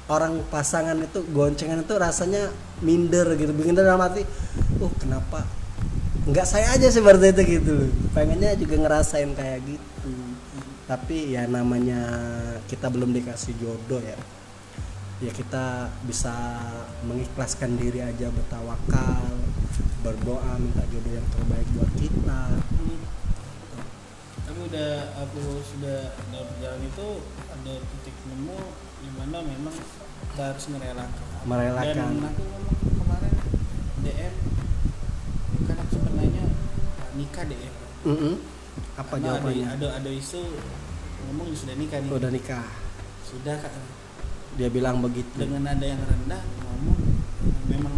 [0.09, 2.49] orang pasangan itu goncengan itu rasanya
[2.81, 3.53] minder gitu.
[3.53, 4.25] Bikin dalam hati
[4.81, 5.45] oh kenapa?
[6.25, 7.75] Nggak saya aja seperti itu gitu.
[8.11, 10.13] Pengennya juga ngerasain kayak gitu.
[10.89, 12.01] Tapi ya namanya
[12.65, 14.17] kita belum dikasih jodoh ya.
[15.19, 16.33] Ya kita bisa
[17.05, 19.37] mengikhlaskan diri aja bertawakal
[20.01, 22.41] berdoa minta jodoh yang terbaik buat kita.
[24.47, 24.91] Tapi udah
[25.21, 27.07] aku sudah dalam perjalanan itu
[27.51, 28.59] ada titik nemu
[29.19, 29.75] mana memang
[30.25, 31.25] kita harus merelakan.
[31.41, 31.95] Merelakan.
[32.09, 33.33] Dan aku ngomong kemarin
[33.99, 34.33] DM
[35.61, 36.45] kan aku sempat nanya
[36.97, 37.71] "Ah, nikah deh ya.
[38.01, 38.35] Mm-mm.
[38.95, 40.39] apa Karena jawabannya Ada, ada ada isu
[41.21, 42.09] ngomong sudah nikah nih.
[42.09, 42.65] udah nikah
[43.21, 43.73] Sudah kak.
[44.55, 46.99] dia bilang begitu Dengan nada yang rendah ngomong
[47.65, 47.95] memang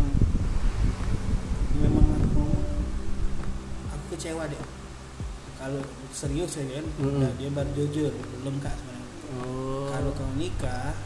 [1.75, 2.43] memang aku
[3.89, 4.61] aku kecewa deh.
[5.55, 5.81] Kalau
[6.11, 7.21] serius ya kan, Mm-mm.
[7.21, 9.09] udah dia baru jujur belum kak sebenarnya.
[9.37, 10.97] oh Kalau kau nikah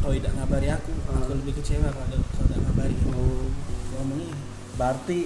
[0.00, 1.38] kau tidak ngabari aku, aku Hmm.
[1.44, 2.96] lebih kecewa kalau kau tidak ngabari.
[3.12, 3.46] Oh.
[3.94, 4.32] Ngomongnya
[4.74, 5.18] berarti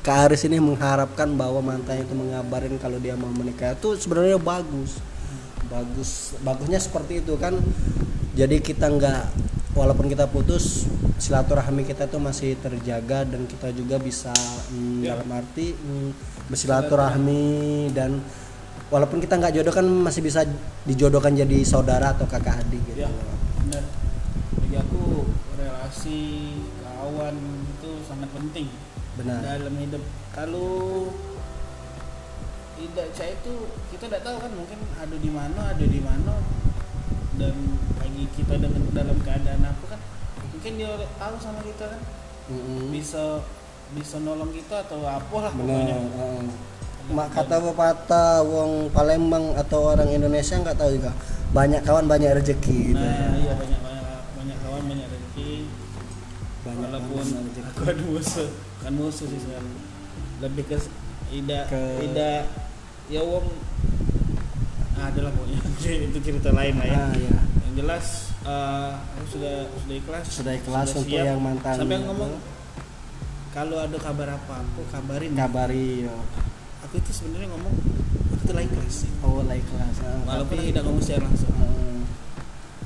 [0.00, 4.96] Kak Aris ini mengharapkan bahwa mantannya itu mengabarin kalau dia mau menikah itu sebenarnya bagus
[5.68, 7.52] bagus bagusnya seperti itu kan
[8.32, 9.22] jadi kita nggak
[9.76, 10.88] walaupun kita putus
[11.20, 14.32] silaturahmi kita tuh masih terjaga dan kita juga bisa
[14.72, 15.12] mm, Ya.
[15.12, 16.10] dalam arti mm,
[16.48, 17.44] bersilaturahmi
[17.92, 18.24] dan
[18.88, 20.44] walaupun kita nggak jodoh kan masih bisa
[20.88, 23.10] dijodohkan jadi saudara atau kakak adik gitu ya
[23.64, 23.84] benar.
[24.58, 25.28] Bagi aku
[25.60, 26.20] relasi
[26.80, 27.36] kawan
[27.78, 28.66] itu sangat penting
[29.20, 30.02] benar dalam hidup.
[30.32, 31.12] Kalau
[32.78, 33.54] tidak saya itu
[33.90, 36.34] kita tidak tahu kan mungkin ada di mana ada di mana
[37.34, 37.54] dan
[37.98, 40.00] lagi kita dengan dalam keadaan apa kan
[40.54, 42.00] mungkin dia tahu sama kita kan
[42.48, 42.94] Mm-mm.
[42.94, 43.42] bisa
[43.98, 45.98] bisa nolong kita atau apa lah benar pokoknya.
[47.08, 51.12] Mak kata pepatah wong Palembang atau orang Indonesia nggak tahu juga.
[51.56, 53.00] Banyak kawan banyak rezeki gitu.
[53.00, 53.28] Nah ya.
[53.40, 54.04] iya banyak banyak
[54.36, 55.52] banyak kawan banyak rezeki.
[56.68, 57.26] Banyak walaupun
[57.64, 58.48] aku ada musuh
[58.84, 59.74] kan musuh sih sekarang.
[60.44, 60.76] Lebih ke
[61.32, 62.38] tidak Ke- tidak
[63.08, 63.46] ya wong
[64.98, 65.60] ada lah pokoknya.
[66.12, 66.98] Itu cerita lain lah ya.
[67.00, 67.38] Ah, ya.
[67.64, 70.24] yang jelas aku sudah sudah ikhlas.
[70.28, 71.24] Sudah ikhlas untuk siap.
[71.24, 72.32] yang mantan sampai ngomong
[73.48, 75.32] kalau ada kabar apa aku kabarin.
[75.32, 76.16] Kabari yo.
[76.88, 77.74] Aku itu sebenarnya ngomong
[78.32, 79.10] aku lah ikhlas sih.
[79.20, 81.52] oh ikhlas Ah, walaupun tapi- tidak ngomong secara langsung.
[81.52, 82.00] Ah,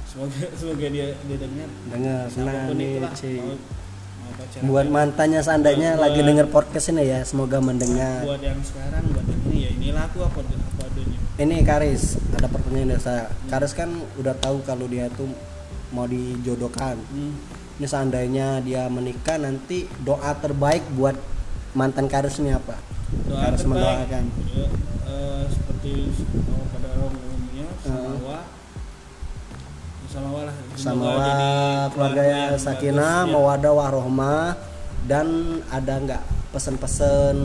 [0.02, 4.62] semoga semoga dia dia dengar dengar siapa pun nih mau, mau pacaran.
[4.66, 8.26] Buat mantannya seandainya Buat- lagi denger podcast ini ya semoga mendengar.
[8.26, 12.02] Buat yang sekarang buat yang ini ya inilah aku apa apa adanya ini Karis
[12.34, 13.24] ada pertanyaan dari saya.
[13.46, 13.88] Karis kan
[14.18, 15.30] udah tahu kalau dia tuh
[15.94, 16.98] mau dijodohkan.
[16.98, 17.38] Hmm.
[17.72, 21.14] ini seandainya dia menikah nanti doa terbaik buat
[21.72, 22.76] mantan Karis ini apa
[23.26, 24.24] doa Harus terbaik mendoakan.
[24.50, 24.66] ya,
[25.04, 25.92] eh, seperti
[26.48, 28.18] oh, pada umumnya sama Uh.
[28.22, 28.40] wa
[30.06, 31.46] sama wa lah sama Semoga jadi
[31.90, 34.46] keluarga ya yang sakinah mawadah warohmah
[35.04, 35.26] dan
[35.66, 36.22] ada nggak
[36.52, 37.36] pesan-pesan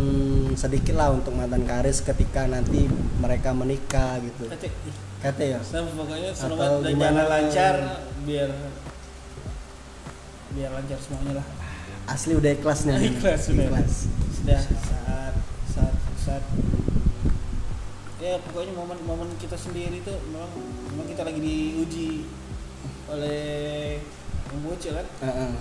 [0.54, 4.52] sedikit lah untuk mantan Karis ketika nanti mereka menikah gitu?
[5.18, 5.60] Kata ya?
[5.64, 7.22] Sama pokoknya Atau selamat dan gimana?
[7.26, 7.76] lancar
[8.28, 8.52] biar
[10.52, 11.46] biar lancar semuanya lah.
[12.06, 13.16] Asli udah ikhlas nih.
[13.16, 13.94] Ikhlas, ikhlas.
[14.36, 15.34] Sudah saat
[15.78, 16.44] saat saat
[18.18, 20.50] ya pokoknya momen-momen kita sendiri tuh memang
[20.90, 22.26] memang kita lagi diuji
[23.14, 24.02] oleh
[24.50, 25.08] yang bocil kan?
[25.22, 25.52] Heeh.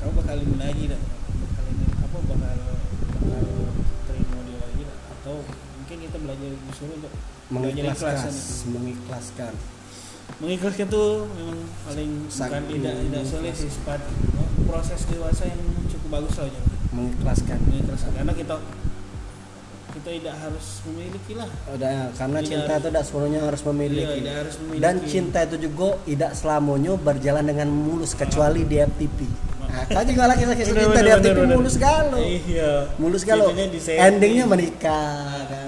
[0.00, 1.00] kamu bakal ini lagi dah
[1.44, 2.58] bakal ini apa bakal
[3.12, 3.44] bakal
[4.08, 4.98] terima dia lagi dah.
[5.20, 7.12] Atau mungkin kita belajar disuruh untuk
[7.52, 8.34] mengikhlaskan kan.
[8.72, 9.52] mengikhlaskan.
[10.40, 13.70] Mengikhlaskan tuh memang paling Sangat bukan tidak tidak sulit sih
[14.64, 15.60] proses dewasa yang
[15.92, 16.48] cukup bagus lah
[16.94, 17.58] mengikhlaskan.
[17.66, 18.10] Mengikhlaskan.
[18.14, 18.54] Karena kita
[19.90, 23.62] kita tidak harus memiliki lah udah ya, karena Tidak cinta harus- itu tidak sepenuhnya harus
[23.66, 24.06] memiliki.
[24.06, 24.82] Iya, tidak harus memiliki.
[24.86, 29.18] Dan cinta itu juga tidak selamanya berjalan dengan mulus kecuali di FTP
[29.70, 32.20] nah, juga lagi sakit Bener, cinta di FTP mulus galau.
[32.22, 32.72] Iya.
[32.98, 33.48] Mulus galau.
[33.86, 35.59] Endingnya menikah kan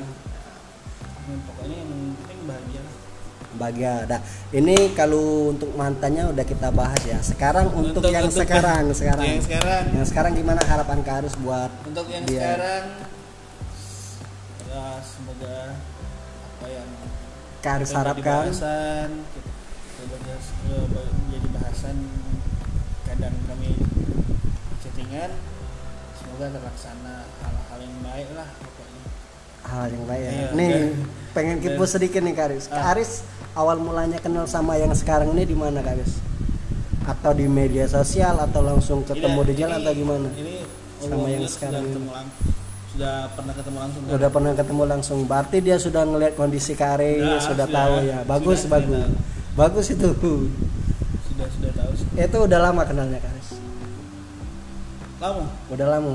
[3.62, 4.20] bahagia dah
[4.50, 9.38] ini kalau untuk mantannya udah kita bahas ya sekarang untuk, yang untuk- sekarang sekarang yang
[9.40, 12.42] sekarang yang sekarang gimana harapan Kak Arus buat untuk yang dia?
[12.42, 12.84] sekarang
[14.66, 15.56] ya semoga
[16.52, 16.88] apa yang
[17.60, 19.10] Kak Arus harapkan bahasan
[21.22, 21.96] menjadi bahasan
[23.04, 23.70] kadang kami
[24.80, 25.30] chattingan
[26.12, 29.02] semoga terlaksana hal-hal yang baik lah pokoknya
[29.62, 30.30] hal yang baik ya.
[30.32, 30.94] Iya, nih dan-
[31.32, 32.64] pengen kipu sedikit nih Kak Aris.
[32.66, 32.92] Kak Ah.
[33.52, 36.16] Awal mulanya kenal sama yang sekarang ini di mana Kak Aris?
[37.04, 40.28] Atau di media sosial atau langsung ketemu Tidak, di jalan ini- atau gimana?
[40.32, 40.54] ini
[40.98, 41.90] Sama yang sekarang sudah ini.
[41.90, 42.34] ketemu lang-
[42.88, 44.12] sudah pernah ketemu langsung kan?
[44.12, 45.18] Udah pernah ketemu langsung.
[45.26, 47.66] Berarti dia sudah ngeliat kondisi Kak Aris, Sudah, sudah, sudah.
[47.68, 48.18] tahu ya.
[48.24, 48.96] Bagus, Sudah, bagus.
[48.96, 49.08] sudah.
[49.52, 50.08] Bagus itu.
[51.26, 51.90] sudah sudah tahu.
[52.14, 53.48] Itu udah lama kenalnya Kak Aris.
[55.18, 56.10] lama Udah lama.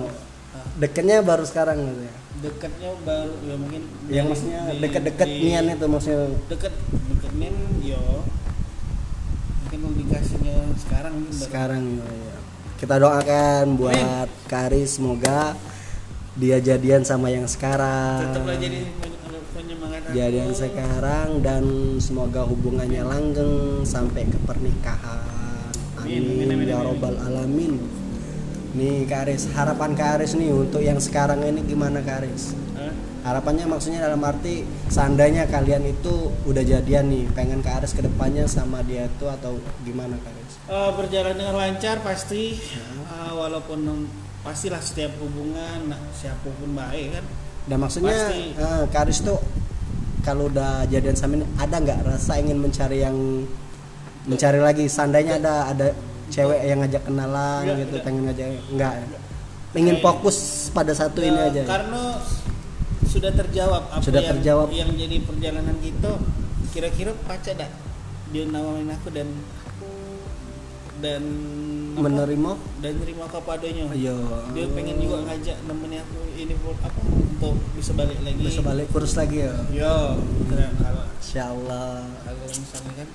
[0.52, 0.66] Ah.
[0.76, 2.16] Deketnya baru sekarang gitu ya.
[2.38, 6.70] dekatnya baru ya mungkin Yang maksudnya deket-deket nian itu maksudnya deket
[7.38, 8.26] nian yo
[9.64, 12.36] mungkin indikasinya sekarang sekarang ya, ya.
[12.78, 15.58] Kita doakan buat Kak Aris semoga
[16.38, 18.30] dia jadian sama yang sekarang.
[18.30, 18.86] tetaplah jadi
[19.58, 20.14] penyemangat aku.
[20.14, 21.64] jadian sekarang dan
[21.98, 25.26] semoga hubungannya langgeng sampai ke pernikahan.
[25.98, 26.88] Amin, Amin, amin, amin, ya amin.
[26.94, 27.74] robbal alamin.
[28.78, 32.54] Nih Kak Aris, harapan Kak Aris nih untuk yang sekarang ini gimana Kak Aris?
[32.54, 32.67] Hah?
[33.28, 38.48] Harapannya maksudnya dalam arti seandainya kalian itu udah jadian nih, pengen Kak Aris ke depannya
[38.48, 39.52] sama dia itu atau
[39.84, 40.54] gimana Kak Aris?
[40.64, 42.88] Eh, berjalan dengan lancar pasti Ya.
[43.20, 44.08] Eh, walaupun
[44.40, 47.26] pastilah setiap hubungan nah, siapa pun baik kan
[47.68, 48.56] Dan maksudnya Pasti.
[48.56, 49.40] eh, Kak Aris tuh
[50.24, 53.44] kalau udah jadian sama ini ada nggak rasa ingin mencari yang
[54.24, 54.88] mencari lagi?
[54.88, 55.88] Seandainya ada ada
[56.28, 58.04] cewek yang ngajak kenalan Nggak, gitu, nggak.
[58.04, 58.94] pengen ngajak enggak.
[59.74, 60.38] Ingin Kayak- fokus
[60.70, 61.64] pada satu ini Ya, aja.
[61.66, 62.04] karena
[63.08, 64.68] sudah terjawab apa Sudah yang, terjawab.
[64.70, 66.12] yang jadi perjalanan kita
[66.70, 67.72] kira-kira pacar dak
[68.28, 69.28] dia nawarin aku dan
[70.98, 71.22] dan
[71.94, 72.52] apa, Menerima?
[72.80, 74.18] dan terima apa padanya Iya.
[74.52, 78.86] dia pengen juga ngajak nemenin aku ini buat apa untuk bisa balik lagi Bisa balik
[78.90, 79.54] kurus lagi ya.
[80.44, 83.10] keren kalau Insya Allah kalau misalnya kan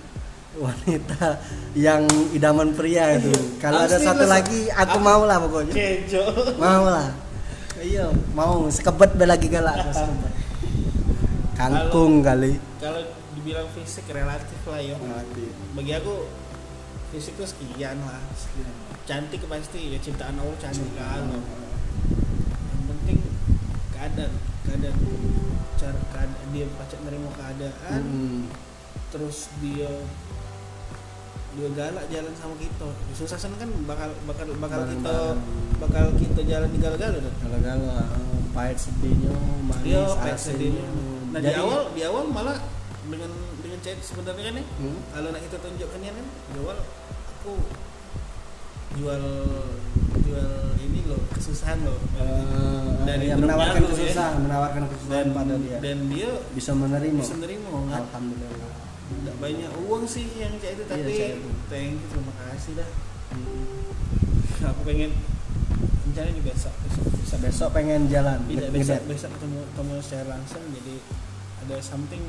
[0.52, 1.28] wanita
[1.74, 3.32] yang idaman pria itu.
[3.56, 5.72] Kalau ada satu lagi aku aku- mau lah pokoknya.
[5.72, 6.22] kejo
[6.56, 7.08] Mau lah.
[7.82, 9.90] Iya, mau sekebet be lagi galak.
[11.52, 12.58] Kangkung kali.
[12.78, 13.02] kalau
[13.34, 14.94] dibilang fisik relatif lah yo
[15.74, 16.26] bagi aku
[17.10, 18.18] fisik tuh sekian lah
[19.02, 23.18] cantik pasti ya ciptaan Allah cantik kan yang penting
[23.90, 24.96] keadaan keadaan
[25.74, 28.42] cara keadaan dia pacar nerima keadaan Hmm.
[29.10, 29.90] terus dia
[31.52, 35.38] dia galak jalan sama kita susah kan bakal bakal bakal kita Bareng-bareng.
[35.78, 38.08] bakal kita jalan di galau-galau dong Galau-galau, eh,
[38.50, 40.84] pahit sedihnya, manis Iya, pahit sedihnya.
[41.28, 42.56] nah di awal di awal malah
[43.04, 44.98] dengan dengan chat sebenarnya kan ya Hmm.
[45.10, 46.78] kalau nak kita tunjukkan ya kan di awal
[47.32, 47.52] aku
[48.92, 49.22] jual
[50.22, 53.92] jual ini loh kesusahan loh Eh, Dari ya, grupnya menawarkan aku, ya.
[53.92, 55.76] kesusahan, menawarkan kesusahan dan pada dia.
[55.80, 57.18] dan dia bisa menerima.
[57.18, 58.70] bisa nerima nggak Alhamdulillah.
[59.18, 61.50] Nggak banyak uang sih yang chat itu Iya, tapi itu.
[61.66, 62.88] thank you terima kasih dah
[64.68, 65.10] aku pengen
[66.04, 68.38] rencana juga besok besok besok Besok pengen jalan.
[68.44, 70.94] tidak besok besok ketemu ketemu secara langsung jadi
[71.58, 72.22] ada something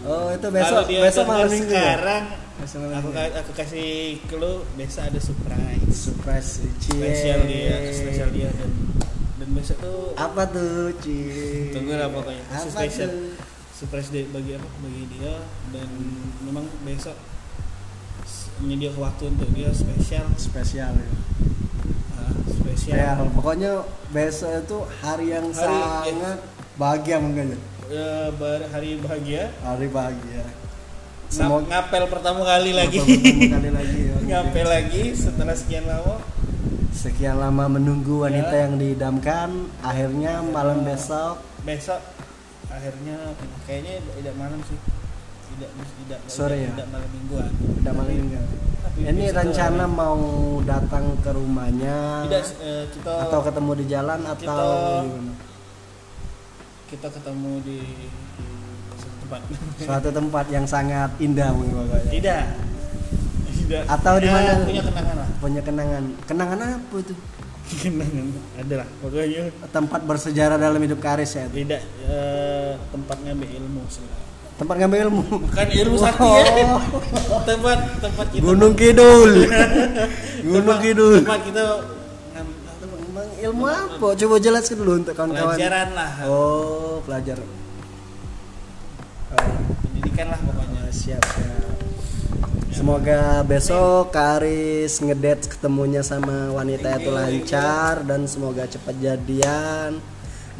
[0.00, 1.68] Oh itu besok dia besok malam minggu.
[1.68, 1.78] ya?
[1.94, 2.24] sekarang
[2.56, 3.18] Besok malam aku minggu.
[3.22, 3.90] ka- aku kasih
[4.26, 6.92] clue besok ada surprise surprise cie.
[6.92, 8.70] spesial dia spesial dia dan
[9.36, 11.72] dan besok tuh Apa tuh cie?
[11.72, 13.32] tunggu lah pokoknya Apa spesial tuh?
[13.80, 15.40] Surprise dia bagi apa bagi dia
[15.70, 15.88] dan
[16.42, 17.16] memang besok
[18.60, 21.08] menyediakan waktu untuk dia spesial Spesial ya.
[22.14, 23.72] ah, spesial Ya, pokoknya
[24.10, 26.38] besok itu hari yang Hari, sangat
[26.76, 27.58] bahagia mungkin ya.
[27.88, 30.44] Eh, bar- hari bahagia Hari bahagia.
[31.26, 34.16] Semoga ngapel pertama kali lagi pertama kali lagi ya.
[34.20, 36.20] ngapel lagi setelah sekian lama
[36.90, 38.66] Sekian lama menunggu wanita Ya.
[38.66, 39.48] yang diidamkan,
[39.80, 41.96] akhirnya malam besok besok
[42.80, 43.16] akhirnya
[43.62, 44.78] kayaknya tidak malam sih
[45.50, 46.70] tidak tidak Sore tidak, ya?
[46.72, 48.36] tidak malam mingguan udah malam minggu.
[48.80, 50.18] Tapi Ini rencana mau
[50.64, 55.34] datang ke rumahnya tidak eh, kita atau ketemu di jalan atau Kita- gimana?
[56.88, 57.78] kita ketemu di
[58.96, 59.40] satu tempat
[59.78, 62.08] suatu tempat yang sangat indah mungkin pokoknya.
[62.10, 62.42] tidak
[63.60, 64.52] tidak Atau di Ya, mana?
[64.64, 66.02] punya kenangan lah Punya kenangan.
[66.26, 67.14] Kenangan apa itu?
[67.72, 71.46] Kenangan ada lah pokoknya Tempat bersejarah dalam hidup Karis ya.
[71.46, 74.02] tidak eh, tempat ngambil ilmu sih
[74.56, 75.22] Tempat ngambil ilmu.
[75.42, 76.44] bukan ilmu sakti ya
[77.30, 77.40] Oh.
[77.42, 79.48] tempat tempat kita Gunung Kidul.
[80.44, 81.16] Gunung tempat, Kidul.
[81.18, 81.64] tempat kita
[82.30, 82.58] ngam-
[83.00, 84.06] Emang ilmu apa?
[84.14, 85.54] Coba jelaskan dulu untuk kawan-kawan.
[85.54, 87.48] pelajaran lah Oh, pelajaran.
[89.30, 89.48] Oh,
[89.80, 91.69] pendidikan lah pokoknya siap, siap.
[92.70, 99.98] Semoga besok Karis ngedate ketemunya sama wanita itu lancar dan semoga cepat jadian,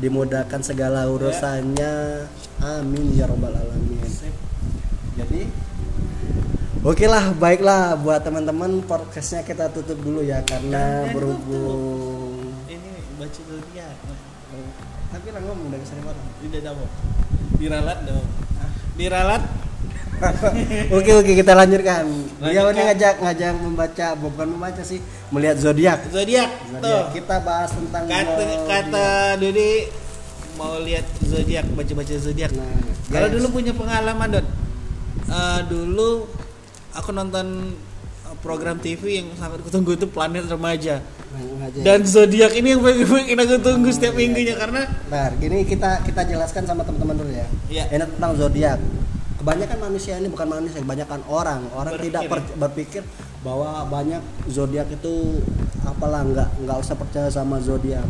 [0.03, 2.27] dimudahkan segala urusannya.
[2.61, 4.03] Amin ya robbal alamin.
[5.17, 5.43] Jadi
[6.81, 12.41] Oke lah, baiklah buat teman-teman podcastnya kita tutup dulu ya karena berhubung.
[12.73, 13.95] ini baca zodiak
[15.13, 16.25] Tapi lah ngomong dari sana orang.
[16.41, 16.73] tidak
[17.61, 18.25] diralat dong
[18.97, 19.43] diralat
[20.97, 22.05] Oke oke kita lanjutkan.
[22.41, 25.01] Beliau ini ngajak ngajak membaca bukan membaca sih
[25.33, 25.99] melihat zodiak.
[26.13, 26.51] zodiak
[27.17, 28.61] Kita bahas tentang kata zodiak.
[28.69, 29.09] kata
[29.41, 29.71] Dodi
[30.61, 32.69] mau lihat zodiak baca baca zodiak Nah,
[33.09, 34.47] kalau dulu punya pengalaman Dot
[35.31, 36.27] Eh, dulu
[36.91, 37.73] aku nonton
[38.27, 43.07] eh, program TV yang sangat kutunggu itu Planet Remaja Nah, dan zodiak ini yang paling
[43.39, 47.47] aku tunggu setiap iya, minggunya karena Nah, gini kita kita jelaskan sama teman-teman dulu ya.
[47.71, 47.85] Iya.
[47.95, 48.79] Ini tentang zodiak.
[49.41, 51.65] Kebanyakan manusia ini bukan manusia, kebanyakan orang.
[51.73, 53.03] Orang Berpikir tidak per- berpikir
[53.41, 54.21] bahwa banyak
[54.53, 55.41] zodiak itu
[55.81, 58.05] apalah nggak nggak usah percaya sama zodiak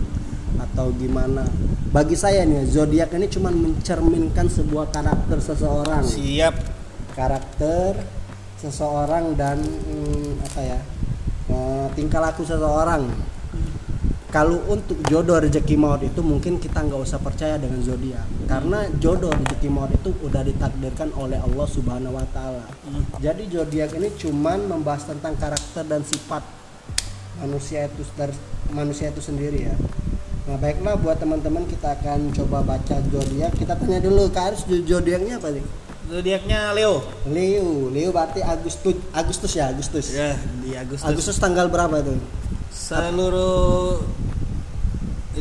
[0.58, 1.46] atau gimana.
[1.94, 6.02] Bagi saya nih, zodiak ini cuma mencerminkan sebuah karakter seseorang.
[6.02, 6.54] siap
[7.14, 7.94] karakter
[8.58, 10.78] seseorang dan hmm, apa ya
[11.50, 13.06] eh, tingkah laku seseorang
[14.30, 18.22] kalau untuk jodoh rezeki maut itu mungkin kita nggak usah percaya dengan zodiak.
[18.46, 22.64] Karena jodoh rezeki maut itu udah ditakdirkan oleh Allah Subhanahu Wa Taala.
[22.86, 23.02] Hmm.
[23.18, 26.46] jadi zodiak ini cuman membahas tentang karakter dan sifat
[27.42, 28.34] manusia itu dari
[28.70, 29.74] manusia itu sendiri ya.
[30.46, 33.50] Nah baiklah buat teman-teman kita akan coba baca zodiak.
[33.58, 35.66] Kita tanya dulu kak Aris zodiaknya apa nih
[36.10, 37.06] zodiaknya Leo.
[37.30, 40.10] Leo, Leo berarti Agustus, Agustus ya, Agustus.
[40.10, 42.18] ya di Agustus, Agustus tanggal berapa itu?
[42.70, 44.02] seluruh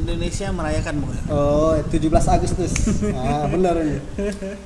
[0.10, 2.72] Indonesia merayakan bukan Oh, 17 Agustus.
[3.16, 4.02] ah, benar ini.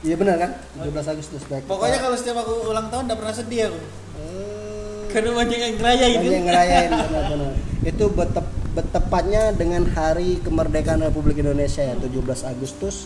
[0.02, 0.52] Iya benar kan?
[0.80, 1.42] 17 Agustus.
[1.46, 1.64] Baik.
[1.66, 3.80] pokoknya kalau setiap aku ulang tahun tidak pernah sedih aku
[4.14, 7.52] Eh, karena banyak yang ngerayain banyak yang ngerayain benar-benar.
[7.84, 12.10] Itu betep- betepatnya dengan hari kemerdekaan Republik Indonesia ya, 17
[12.44, 13.06] Agustus.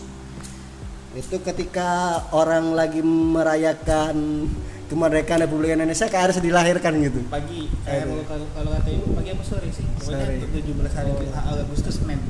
[1.12, 1.90] Itu ketika
[2.30, 4.46] orang lagi merayakan
[4.88, 7.20] kemerdekaan Republik Indonesia kayak harus dilahirkan gitu.
[7.28, 8.24] pagi kayak Aduh.
[8.24, 10.34] kalau kalau kata ibu pagi apa sore sih pokoknya Sore.
[10.40, 11.60] untuk 17 hari Oh.
[11.60, 12.20] Agustus Senin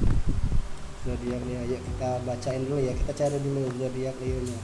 [1.06, 4.58] zodiak Leo ya kita bacain dulu ya kita cari dulu zodiak Leo nya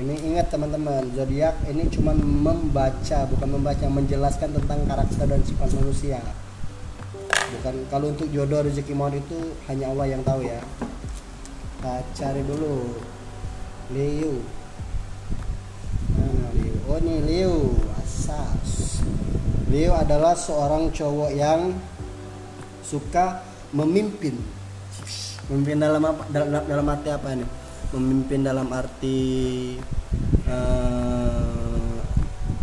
[0.00, 6.18] ini ingat teman-teman zodiak ini cuma membaca bukan membaca menjelaskan tentang karakter dan sifat manusia
[7.50, 10.62] bukan kalau untuk jodoh rezeki maut itu hanya Allah yang tahu ya
[11.76, 12.96] kita cari dulu
[13.90, 14.34] Leo
[16.14, 17.56] mana Leo oh ini Leo
[17.98, 19.02] asas
[19.70, 21.74] Leo adalah seorang cowok yang
[22.82, 24.34] suka memimpin
[25.50, 26.22] Memimpin dalam apa?
[26.30, 27.48] Dalam, dalam arti apa nih?
[27.90, 29.18] Memimpin dalam arti
[30.46, 31.94] eh,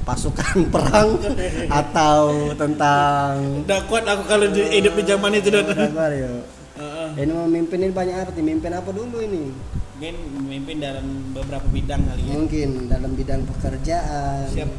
[0.07, 1.19] pasukan perang
[1.67, 5.67] atau tentang Udah kuat aku kalau di- hidup di zaman itu dan.
[5.67, 6.47] Sabar, yuk.
[6.79, 7.27] Heeh.
[7.27, 8.39] Ini memimpin ini banyak arti.
[8.39, 9.51] Mimpin apa dulu ini?
[9.97, 12.33] Mungkin memimpin dalam beberapa bidang kali ya.
[12.37, 14.69] Mungkin dalam bidang pekerjaan Siap.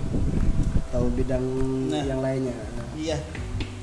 [0.88, 1.42] atau bidang
[1.90, 2.06] Nah.
[2.06, 2.54] yang lainnya.
[2.94, 3.18] Iya.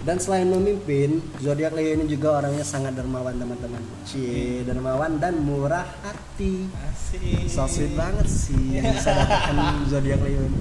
[0.08, 3.84] Dan selain memimpin, zodiak Leo ini juga orangnya sangat dermawan teman-teman.
[4.08, 6.72] Cie, dermawan dan murah hati.
[6.72, 7.52] Asik.
[7.52, 9.60] So sweet banget sih yang bisa dapatkan
[9.92, 10.56] zodiak Leo ini.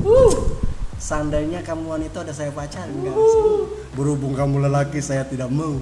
[0.98, 3.42] Seandainya kamu wanita udah saya pacaran enggak sih?
[3.94, 5.78] Berhubung kamu lelaki saya tidak mau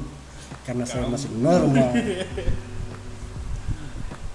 [0.69, 1.97] karena saya masih normal.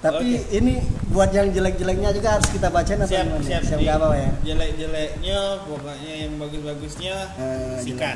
[0.09, 0.73] Tapi ini
[1.07, 3.43] buat yang jelek-jeleknya juga harus kita bacain Siap, gimana?
[3.43, 3.61] siap.
[3.63, 4.29] Siap Nih, nggak apa ya?
[4.43, 8.15] Jelek-jeleknya pokoknya yang bagus-bagusnya Eh, sikat.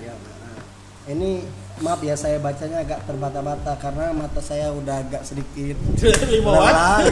[0.00, 0.14] ya.
[0.14, 0.58] Nah,
[1.08, 1.40] ini
[1.78, 5.72] maaf ya saya bacanya agak terbata-bata karena mata saya udah agak sedikit
[6.28, 7.06] Lima watt.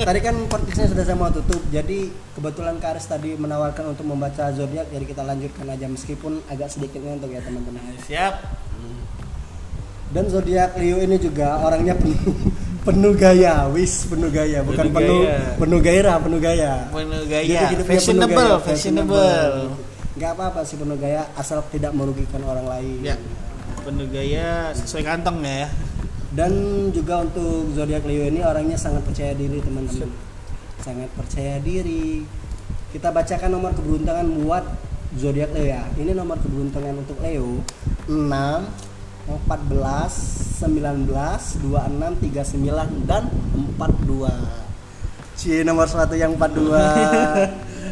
[0.00, 4.90] Tadi kan podcastnya sudah saya mau tutup, jadi kebetulan Karis tadi menawarkan untuk membaca zodiak,
[4.90, 7.82] jadi kita lanjutkan aja meskipun agak sedikit ngantuk ya teman-teman.
[8.02, 8.34] Siap.
[10.10, 12.34] Dan zodiak Leo ini juga orangnya penuh
[12.80, 15.38] penuh gaya, wis penuh gaya, bukan Penuh penuh gaya.
[15.60, 16.72] penuh gairah, penuh gaya.
[16.88, 17.60] Penuh Jadi gaya.
[17.68, 19.52] penuh Fashionable, gaya, fashionable.
[20.16, 22.98] Nggak apa-apa sih penuh gaya asal tidak merugikan orang lain.
[23.04, 23.16] Ya.
[23.84, 25.68] Penuh gaya sesuai kantong ya.
[26.30, 26.52] Dan
[26.94, 30.10] juga untuk zodiak Leo ini orangnya sangat percaya diri teman-teman.
[30.80, 32.22] Sangat percaya diri.
[32.90, 34.62] Kita bacakan nomor keberuntungan buat
[35.18, 35.82] zodiak Leo ya.
[35.98, 37.58] Ini nomor keberuntungan untuk Leo
[38.06, 38.14] 6
[39.26, 43.22] 14 19 26 39 dan
[43.74, 44.28] 42.
[45.34, 46.68] Cie nomor sepatu yang 42.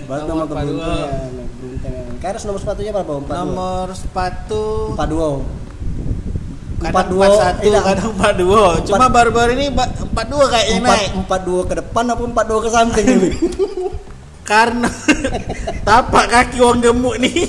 [0.04, 0.52] Buat nomor Nomor 42.
[0.52, 1.08] keberuntungan.
[1.50, 2.04] keberuntungan.
[2.18, 3.12] Karis nomor sepatunya berapa?
[3.18, 3.32] 42.
[3.32, 5.56] Nomor sepatu 42.
[6.78, 7.82] kadang 42 41, tidak.
[7.84, 8.86] kadang 42.
[8.86, 11.10] Cuma baru-baru ini ba- 42 kayaknya empat naik.
[11.18, 13.30] empat dua ke depan apa empat dua ke samping ini
[14.50, 14.88] Karena
[15.86, 17.44] tapak kaki wong gemuk nih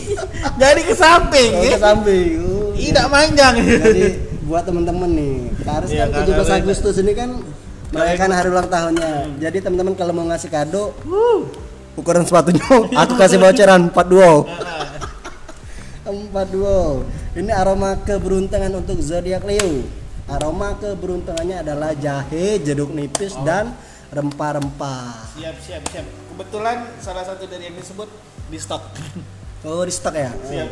[0.56, 1.78] jadi ke samping ke ya.
[1.78, 3.56] samping Oh, Tidak panjang.
[3.56, 4.04] jadi
[4.50, 6.50] buat teman-teman nih Karis Iya, kan Kak 17 Karis.
[6.58, 7.30] Agustus ini kan
[7.90, 10.90] merayakan hari ulang tahunnya jadi teman-teman kalau mau ngasih kado
[11.94, 12.66] ukuran sepatunya
[13.02, 14.50] aku kasih bocoran 42
[16.10, 19.86] 42 ini aroma keberuntungan untuk zodiak Leo
[20.26, 23.74] aroma keberuntungannya adalah jahe jeruk nipis dan
[24.10, 26.06] rempah-rempah Siap, siap, siap.
[26.34, 28.10] Kebetulan salah satu dari yang disebut
[28.50, 28.82] di stok.
[29.62, 30.32] Oh di stok ya?
[30.34, 30.70] Siap.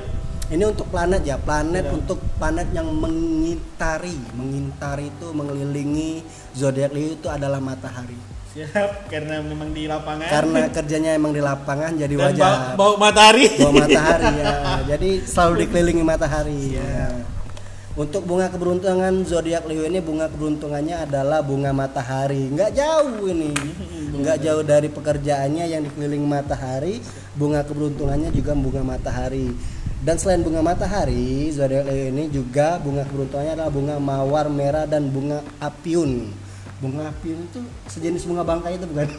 [0.48, 1.92] Ini untuk planet ya, planet Ya.
[1.92, 6.24] untuk planet yang mengintari, mengintari itu mengelilingi
[6.56, 8.16] zodiak Leo itu adalah matahari.
[8.56, 10.24] Siap, karena memang di lapangan.
[10.32, 12.52] Karena kerjanya emang di lapangan jadi dan wajar.
[12.80, 13.60] bau, bau matahari.
[13.60, 14.52] Bawa matahari ya.
[14.88, 16.80] Jadi selalu dikelilingi matahari.
[16.80, 17.12] Ya.
[17.98, 22.50] Untuk bunga keberuntungan zodiak Leo ini bunga keberuntungannya adalah bunga matahari.
[22.56, 23.52] Nggak jauh ini.
[24.16, 27.04] Nggak jauh dari pekerjaannya yang dikelilingi matahari.
[27.36, 29.54] Bunga keberuntungannya juga bunga matahari.
[29.98, 35.10] Dan selain bunga matahari, zodiak Leo ini juga bunga keberuntungannya adalah bunga mawar merah dan
[35.10, 36.30] bunga apiun.
[36.78, 39.10] Bunga apiun itu sejenis bunga bangkai itu bukan?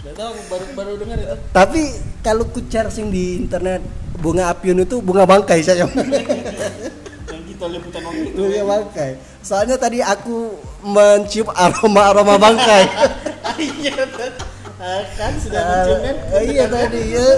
[0.00, 1.36] Gak tahu baru baru dengar itu.
[1.50, 1.82] Tapi
[2.22, 3.82] kalau ku searching di internet
[4.22, 5.84] bunga apiun itu bunga bangkai saya.
[7.30, 8.38] Yang kita liputan waktu itu.
[8.38, 9.10] bunga bangkai.
[9.42, 10.54] Soalnya tadi aku
[10.86, 12.84] mencium aroma aroma bangkai.
[14.80, 14.88] Kan.
[14.88, 16.16] Ah, kan sudah muncul kan?
[16.40, 17.28] Eh, iya tadi ya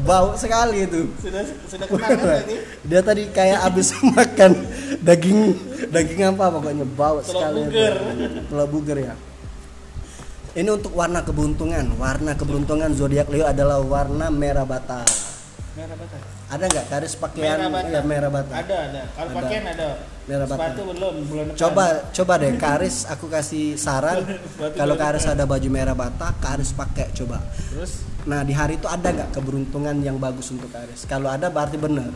[0.00, 1.12] bau sekali itu.
[1.20, 2.56] Sudah sudah kenal kan tadi?
[2.88, 4.52] Dia tadi kayak abis makan
[5.04, 5.40] daging
[5.92, 7.60] daging apa pokoknya bau Telur sekali.
[7.68, 7.94] buger.
[8.48, 9.14] Telur buger ya.
[10.56, 11.84] Ini untuk warna keberuntungan.
[12.00, 15.04] Warna keberuntungan zodiak Leo adalah warna merah bata.
[15.76, 16.39] Merah bata.
[16.50, 17.88] Ada nggak garis pakaian Merah bata.
[17.88, 18.52] ya merah bata?
[18.52, 19.02] Ada, ada.
[19.14, 19.38] Kalau Ada.
[19.38, 19.88] pakaian ada.
[20.26, 20.58] Merah bata.
[20.58, 21.54] Sepatu belum, depan.
[21.54, 24.18] Coba coba deh Karis aku kasih saran
[24.78, 24.94] kalau.
[24.98, 27.38] Karis ada baju merah bata, Karis pakai coba.
[27.70, 31.06] Terus Nah di hari itu ada nggak keberuntungan yang bagus untuk Karis?
[31.06, 32.10] Kalau ada berarti benar.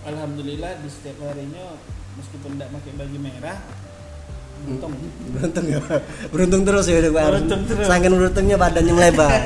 [0.00, 1.76] alhamdulillah di setiap harinya
[2.16, 3.58] meskipun tidak pakai baju merah
[4.62, 4.92] untung.
[5.30, 5.78] Beruntung ya,
[6.28, 7.12] beruntung terus ya Karis.
[7.12, 7.86] Beruntung terus.
[7.86, 9.30] Saking beruntungnya badannya melebar.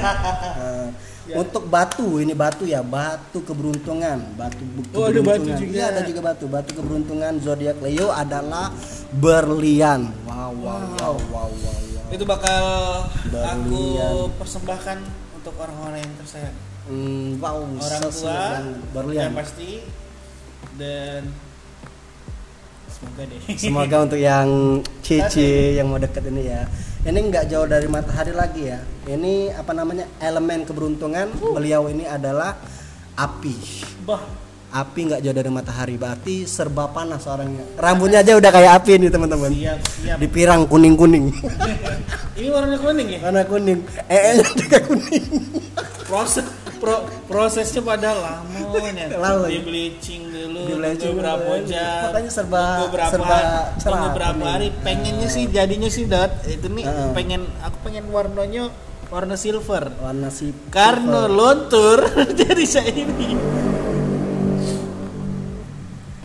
[1.24, 5.56] Nah, Untuk batu ini batu ya batu keberuntungan batu bu- Oh, ada batu keberuntungan.
[5.56, 5.72] juga.
[5.72, 8.68] Iya ada juga batu batu keberuntungan zodiak Leo adalah
[9.10, 10.12] berlian.
[10.22, 11.48] Wow wow wow wow wow.
[11.48, 12.12] wow.
[12.12, 12.62] Itu bakal
[13.08, 14.14] aku Berlian.
[14.36, 14.98] persembahkan
[15.34, 16.56] untuk orang-orang yang tersayang.
[16.84, 18.40] Hmm, wow, Orang tua
[18.92, 19.22] berlian.
[19.24, 19.70] yang pasti
[20.76, 21.32] dan
[23.04, 23.40] semoga deh.
[23.60, 24.48] Semoga untuk yang
[25.04, 26.62] cici yang mau deket ini ya.
[27.04, 28.80] Ini nggak jauh dari matahari lagi ya.
[29.04, 32.56] Ini apa namanya elemen keberuntungan beliau ini adalah
[33.12, 33.54] api.
[34.08, 34.24] Bah,
[34.72, 37.68] api nggak jauh dari matahari berarti serba panas orangnya.
[37.76, 39.52] Rambutnya aja udah kayak api nih teman-teman.
[39.52, 40.16] Siap siap.
[40.16, 41.28] Dipirang kuning kuning
[42.40, 43.18] ini warna kuning ya?
[43.20, 43.80] Warna kuning.
[44.10, 45.24] Nya juga kuning.
[46.08, 46.46] Proses
[46.84, 48.60] pro, prosesnya pada lama
[48.92, 51.72] ya Lama, di bleaching dulu Di bleaching tunggu berapa dulu, ya.
[51.72, 53.36] jam Makanya serba- tunggu berapa serba
[53.76, 54.52] cerah, berapa kuning.
[54.52, 57.10] hari pengennya sih jadinya sih dat itu nih Heeh.
[57.12, 58.68] pengen aku pengen warnanya
[59.08, 62.04] warna silver warna si karena luntur
[62.40, 63.36] jadi saya ini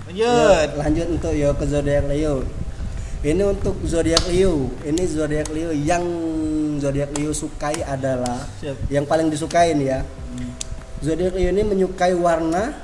[0.10, 2.43] lanjut lanjut untuk yo ke zodiak Leo.
[3.20, 4.72] Ini untuk zodiak Leo.
[4.82, 6.03] Ini zodiak Leo yang
[6.76, 8.89] zodiak Leo sukai adalah Siap.
[8.89, 10.03] yang paling disukain ya.
[11.00, 12.76] Zodiak Leo ini menyukai warna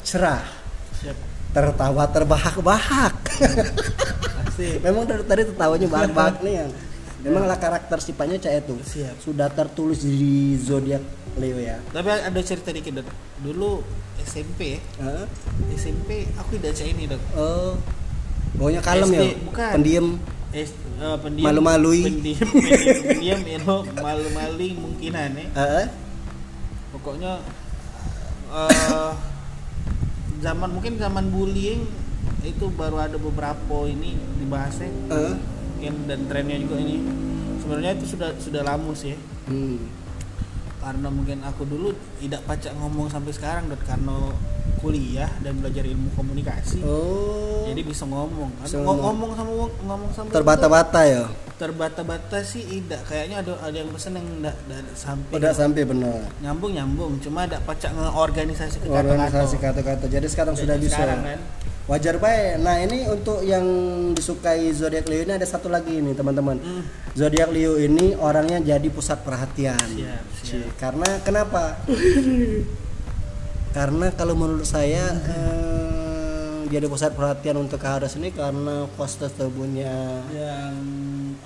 [0.00, 0.40] cerah,
[0.96, 1.16] siap
[1.48, 3.14] tertawa terbahak-bahak.
[4.84, 6.70] Memang dari tadi tertawanya bahak-bahak nih yang
[7.20, 8.74] memanglah karakter sifatnya cah itu.
[8.74, 9.20] Siap.
[9.20, 11.02] Sudah tertulis di zodiak
[11.36, 11.78] Leo ya.
[11.88, 13.08] tapi ada cerita dikit dok
[13.38, 13.84] dulu
[14.18, 15.22] SMP ya.
[15.72, 17.78] SMP aku tidak cek ini dok Oh.
[18.56, 19.28] Pokoknya kalem SD, ya.
[19.44, 19.72] bukan.
[19.78, 20.06] Pendiam.
[20.50, 22.00] Eh, eh, pendiam Malu-malui.
[22.02, 25.86] pendiam pendiam, pendiam you know, malu-maling mungkinan ya Heeh.
[26.88, 27.36] pokoknya
[28.50, 29.10] eh
[30.38, 31.82] zaman mungkin zaman bullying
[32.40, 35.34] itu baru ada beberapa ini dibahasnya Heeh.
[35.74, 36.96] mungkin dan trennya juga ini
[37.58, 39.18] sebenarnya itu sudah sudah lama sih ya.
[39.46, 39.78] Hmm.
[40.78, 44.30] karena mungkin aku dulu tidak pacak ngomong sampai sekarang Dot, karena
[44.78, 47.66] kuliah dan belajar ilmu komunikasi Oh.
[47.66, 48.96] jadi bisa ngomong Ngo- ngomong.
[49.02, 51.24] ngomong sama ngomong sama terbata-bata ya.
[51.58, 54.56] Terbata-bata sih tidak kayaknya ada ada yang pesan yang enggak
[54.94, 56.22] sampai Udah sampai benar.
[56.38, 60.04] nyambung nyambung cuma ada pacak ngeorganisasi ke Organisasi kata-kata kata-kata.
[60.06, 60.94] Jadi sekarang sudah bisa.
[60.96, 61.40] sekarang kan
[61.88, 62.60] Wajar baik.
[62.60, 63.64] Nah, ini untuk yang
[64.12, 66.60] disukai zodiak Leo ini ada satu lagi nih, teman-teman.
[66.60, 66.84] Hmm.
[67.16, 69.80] Zodiak Leo ini orangnya jadi pusat perhatian.
[69.96, 70.68] Siap, siap.
[70.76, 71.80] Karena kenapa?
[73.76, 75.87] karena kalau menurut saya eh,
[76.68, 80.76] jadi pusat perhatian untuk Haris ini karena postur tubuhnya yang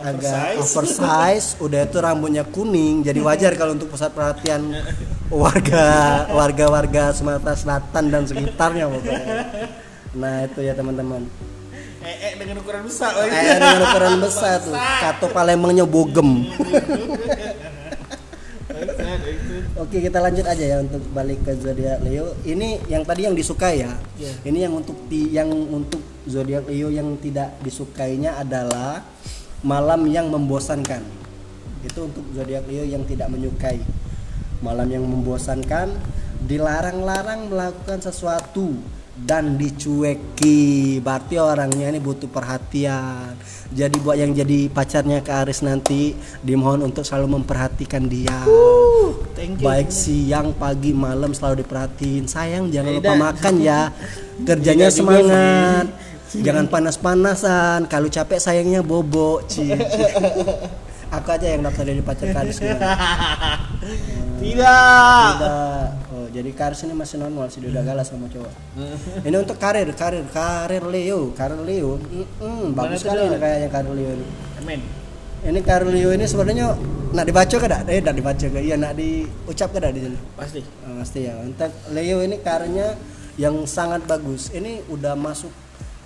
[0.03, 0.59] agak oversize.
[0.61, 4.75] oversize udah itu rambutnya kuning jadi wajar kalau untuk pusat perhatian
[5.31, 9.37] warga warga warga Sumatera Selatan dan sekitarnya pokoknya.
[10.13, 11.25] Nah itu ya teman-teman.
[12.03, 14.75] Eh, eh dengan ukuran besar kayak dengan ukuran besar tuh.
[14.75, 16.51] Kato Palembangnya bogem.
[19.83, 22.39] oke kita lanjut aja ya untuk balik ke zodiak Leo.
[22.47, 23.93] Ini yang tadi yang disukai ya.
[24.17, 24.33] Iya.
[24.47, 29.03] ini yang untuk di yang untuk zodiak Leo yang tidak disukainya adalah
[29.67, 31.03] malam yang membosankan.
[31.83, 33.83] Itu untuk zodiak Leo yang tidak menyukai.
[34.63, 35.91] Malam yang membosankan
[36.47, 38.79] dilarang-larang melakukan sesuatu
[39.13, 40.99] dan dicueki.
[41.05, 43.37] Berarti orangnya ini butuh perhatian.
[43.73, 46.13] Jadi buat yang jadi pacarnya ke Aris nanti
[46.45, 48.45] dimohon untuk selalu memperhatikan dia.
[49.37, 49.69] Thank you.
[49.69, 52.29] Baik siang pagi malam selalu diperhatiin.
[52.29, 53.25] Sayang jangan lupa Beda.
[53.33, 53.81] makan ya.
[54.49, 55.87] Kerjanya juga semangat.
[56.33, 57.89] jangan panas-panasan.
[57.89, 59.41] Kalau capek sayangnya bobo
[61.13, 62.49] aku aja yang daftar jadi pacar gimana?
[64.41, 65.33] tidak.
[65.37, 66.02] Tidak
[66.33, 68.53] jadi Karis ini masih normal sih udah galas sama cowok.
[69.29, 72.01] Ini untuk karir karir karir Leo karir Leo.
[72.01, 74.27] Mm-mm, bagus tuh, sekali ini kayaknya karir Leo ini.
[74.65, 74.81] Amin.
[75.45, 76.73] Ini karir Leo ini sebenarnya
[77.13, 78.59] nak dibaca kada eh nak dibaca ke?
[78.65, 80.19] Iya nak diucap kada di sini?
[80.33, 80.61] Pasti.
[80.89, 81.37] Oh, pasti ya.
[81.37, 82.97] Untuk Leo ini karirnya
[83.37, 84.49] yang sangat bagus.
[84.57, 85.53] Ini udah masuk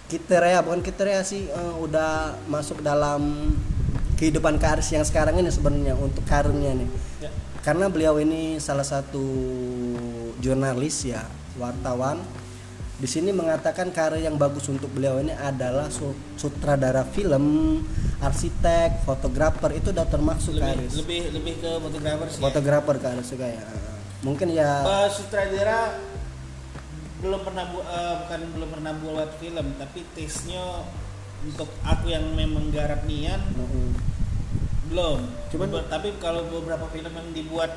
[0.06, 3.50] kriteria bukan kriteria sih eh, udah masuk dalam
[4.16, 6.88] kehidupan karis yang sekarang ini sebenarnya untuk karirnya nih.
[7.20, 7.30] ya.
[7.60, 9.22] Karena beliau ini salah satu
[10.36, 11.22] jurnalis ya,
[11.54, 12.20] wartawan.
[12.96, 17.84] Di sini mengatakan karir yang bagus untuk beliau ini adalah su- sutradara film,
[18.18, 20.92] arsitek, fotografer itu udah termasuk lebih karis.
[20.96, 22.42] lebih lebih ke fotografer sih ya.
[22.42, 23.62] Fotografer karis juga ya.
[24.18, 26.00] Mungkin ya Eh, sutradara
[27.18, 30.64] belum pernah bu- eh, bukan belum pernah buat film tapi taste-nya
[31.42, 33.92] untuk aku yang memang garap nian Mm-mm.
[34.86, 35.18] belum
[35.48, 37.76] Cuman- Beber- tapi kalau beberapa film yang dibuat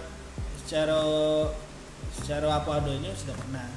[0.59, 0.97] secara
[2.13, 3.67] secara apa adanya sudah pernah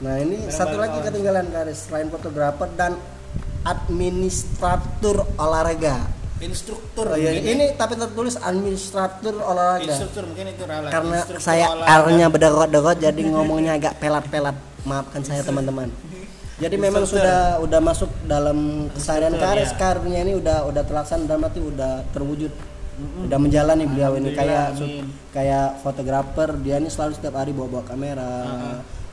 [0.00, 2.96] Nah ini Barang-barang satu lagi ketinggalan Karis selain fotografer dan
[3.62, 6.08] administratur olahraga.
[6.40, 7.44] instruktur Oh, iya, ya.
[7.46, 9.92] ini tapi tertulis administratur olahraga.
[9.92, 11.68] instruktur mungkin itu ralat Karena Instruktur saya.
[12.00, 14.56] R-nya berderot-derot jadi ngomongnya agak pelat-pelat.
[14.80, 15.92] Maafkan saya teman-teman.
[16.60, 17.24] Jadi memang Instruktur.
[17.24, 18.58] sudah udah masuk dalam
[18.92, 19.78] keseharian Karis ya.
[19.80, 22.52] karirnya ini udah udah terlaksana dan berarti udah terwujud.
[23.00, 24.76] Udah menjalani beliau ini kayak
[25.32, 28.32] kayak fotografer dia ini selalu setiap hari bawa-bawa kamera.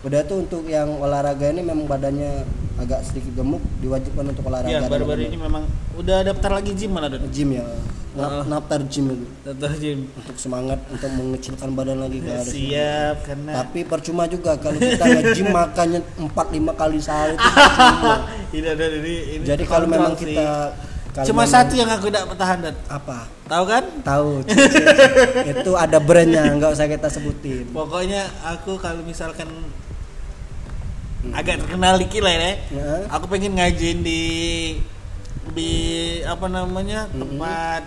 [0.03, 2.43] Udah tuh untuk yang olahraga ini memang badannya
[2.77, 4.69] agak sedikit gemuk diwajibkan untuk olahraga.
[4.69, 5.63] ya dan baru-baru ini memang
[5.97, 7.25] udah daftar lagi gym malah Dot.
[7.31, 7.65] gym ya.
[8.17, 9.99] Nap- naftar gym itu Contoh gym.
[10.11, 15.47] untuk semangat untuk mengecilkan badan lagi harus Siap karena tapi percuma juga kalau kita nge-gym
[15.49, 16.33] makannya 4-5
[16.73, 17.49] kali sehari itu
[18.57, 20.33] ini ada ini, ini jadi kalau memang sih.
[20.33, 20.73] kita
[21.13, 23.17] kalau cuma memang- satu yang aku tidak bertahan dan apa?
[23.47, 23.83] Tahu kan?
[24.03, 24.29] tahu
[25.47, 27.65] itu ada brandnya nggak usah kita sebutin.
[27.71, 29.49] Pokoknya aku kalau misalkan
[31.29, 32.51] agak terkenal dikit lah ya.
[33.09, 34.21] Aku pengen ngajuin di
[35.47, 35.71] di
[36.21, 37.81] apa namanya tempat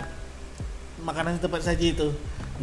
[1.03, 2.09] makanan tempat saji itu.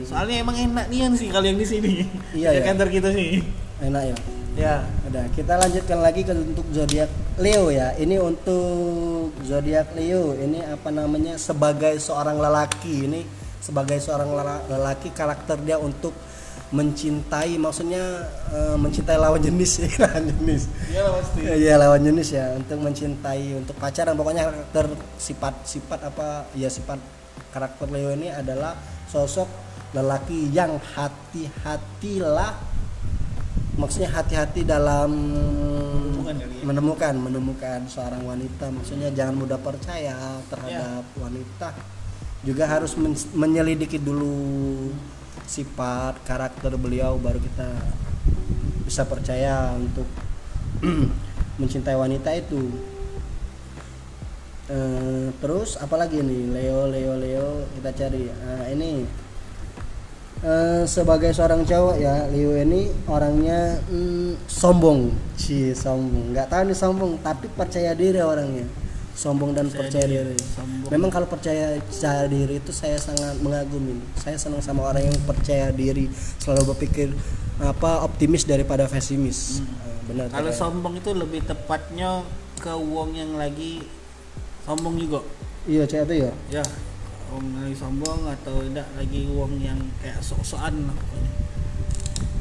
[0.06, 2.06] Soalnya emang enak nih sih kalau yang di sini.
[2.30, 2.62] Iya, ya.
[2.70, 3.42] kantor kita sih.
[3.78, 4.16] enak ya
[4.58, 4.82] Ya.
[5.06, 7.06] Ada, kita lanjutkan lagi ke untuk zodiak
[7.38, 7.94] Leo ya.
[7.94, 13.22] Ini untuk zodiak Leo, ini apa namanya sebagai seorang lelaki ini
[13.62, 16.14] sebagai seorang lela- lelaki karakter dia untuk
[16.68, 20.62] mencintai maksudnya eh, mencintai lawan jenis ya lawan jenis.
[20.92, 21.40] Iya lah pasti.
[21.40, 24.86] Iya lawan jenis ya untuk mencintai untuk pacaran pokoknya karakter
[25.16, 27.00] sifat sifat apa ya sifat
[27.48, 28.76] karakter Leo ini adalah
[29.06, 29.48] sosok
[29.90, 32.52] lelaki yang hati-hatilah
[33.78, 35.10] maksudnya hati-hati dalam
[36.18, 36.46] Menemukan ya?
[36.66, 40.18] menemukan menemukan seorang wanita maksudnya jangan mudah percaya
[40.50, 41.16] terhadap Ya.
[41.16, 41.68] wanita
[42.42, 44.90] juga harus men- menyelidiki dulu
[45.46, 47.66] sifat karakter beliau baru kita
[48.84, 50.04] bisa percaya untuk
[51.60, 52.70] mencintai wanita itu
[54.68, 56.52] Eh, terus apalagi nih?
[56.52, 57.48] Leo Leo Leo
[57.80, 58.28] kita cari.
[58.28, 59.08] Nah, ini.
[60.38, 65.10] Eh, sebagai seorang cowok ya Leo ini orangnya mm, sombong.
[65.40, 66.36] Si sombong.
[66.36, 68.68] Nggak tahu nih sombong tapi percaya diri orangnya.
[69.18, 70.94] Sombong dan percaya, diri, Sombong.
[70.94, 73.98] memang kalau percaya percaya diri itu saya sangat mengagumi.
[74.14, 76.06] Saya senang sama orang yang percaya diri
[76.38, 77.10] selalu berpikir
[77.58, 79.58] apa optimis daripada pesimis.
[79.58, 82.22] Eh, benar Kalau sombong itu lebih tepatnya
[82.62, 83.82] ke wong yang lagi
[84.68, 85.20] sombong juga.
[85.64, 86.64] iya cewek itu ya Ya,
[87.28, 91.32] wong lagi sombong atau tidak lagi wong yang kayak sok-sokan lah pokoknya.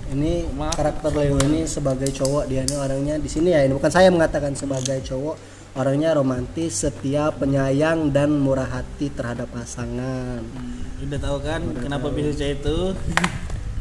[0.10, 0.74] ini Maaf.
[0.74, 4.52] karakter Leo ini sebagai cowok dia ini orangnya di sini ya ini bukan saya mengatakan
[4.54, 5.36] sebagai cowok
[5.76, 12.32] orangnya romantis setia penyayang dan murah hati terhadap pasangan Hmm, udah tahu kan kenapa bisa
[12.34, 12.78] kayak itu?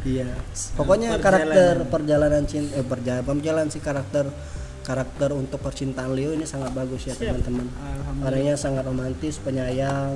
[0.05, 0.29] iya
[0.73, 1.23] pokoknya Perjalanan.
[1.23, 4.25] karakter perjalanan cinta eh perjalanan perjalanan si karakter
[4.87, 7.67] karakter untuk percintaan Leo ini sangat bagus ya teman-teman.
[8.23, 10.15] Orangnya sangat romantis penyayang.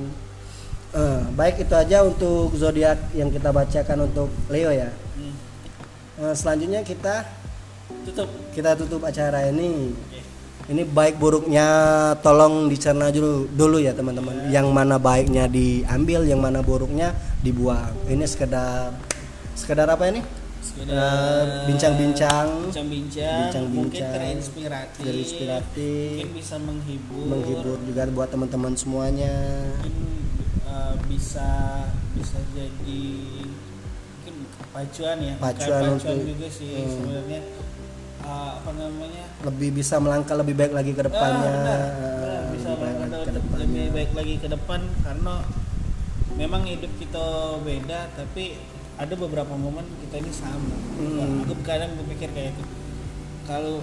[0.92, 4.88] Eh, baik itu aja untuk zodiak yang kita bacakan untuk Leo ya.
[5.20, 5.36] Hmm,
[6.22, 7.28] Eh, selanjutnya kita
[8.08, 8.30] tutup.
[8.56, 9.92] kita tutup acara ini.
[10.72, 11.68] Ini baik buruknya
[12.24, 14.48] tolong dicerna dulu dulu ya teman-teman.
[14.48, 17.12] Yang mana baiknya diambil yang mana buruknya
[17.44, 17.92] dibuang.
[18.08, 18.96] Ini sekedar
[19.52, 20.22] sekedar apa ini
[20.62, 24.12] bincang-bincang bincang-bincang, mungkin Bincang-bincang.
[24.14, 25.94] terinspirasi, Terinspirasi.
[26.14, 29.34] mungkin bisa menghibur, menghibur juga buat teman-teman semuanya
[29.76, 29.96] mungkin
[30.64, 31.50] uh, bisa
[32.14, 33.04] bisa jadi
[34.14, 34.36] mungkin
[34.70, 36.92] pacuan ya, Bukan Pacuan pacuan untuk- juga sih hmm.
[36.92, 37.40] sebenarnya
[38.22, 42.42] uh, apa namanya lebih bisa melangkah lebih baik lagi ke depannya Ah, benar, benar.
[42.54, 43.84] bisa lebih baik melangkah ke lebih depannya.
[43.92, 45.34] baik lagi ke depan karena
[46.32, 47.26] memang hidup kita
[47.60, 48.46] beda tapi
[49.02, 50.76] ada beberapa momen kita ini sama.
[51.02, 51.42] Hmm.
[51.42, 52.64] aku kadang berpikir kayak itu.
[53.50, 53.82] Kalau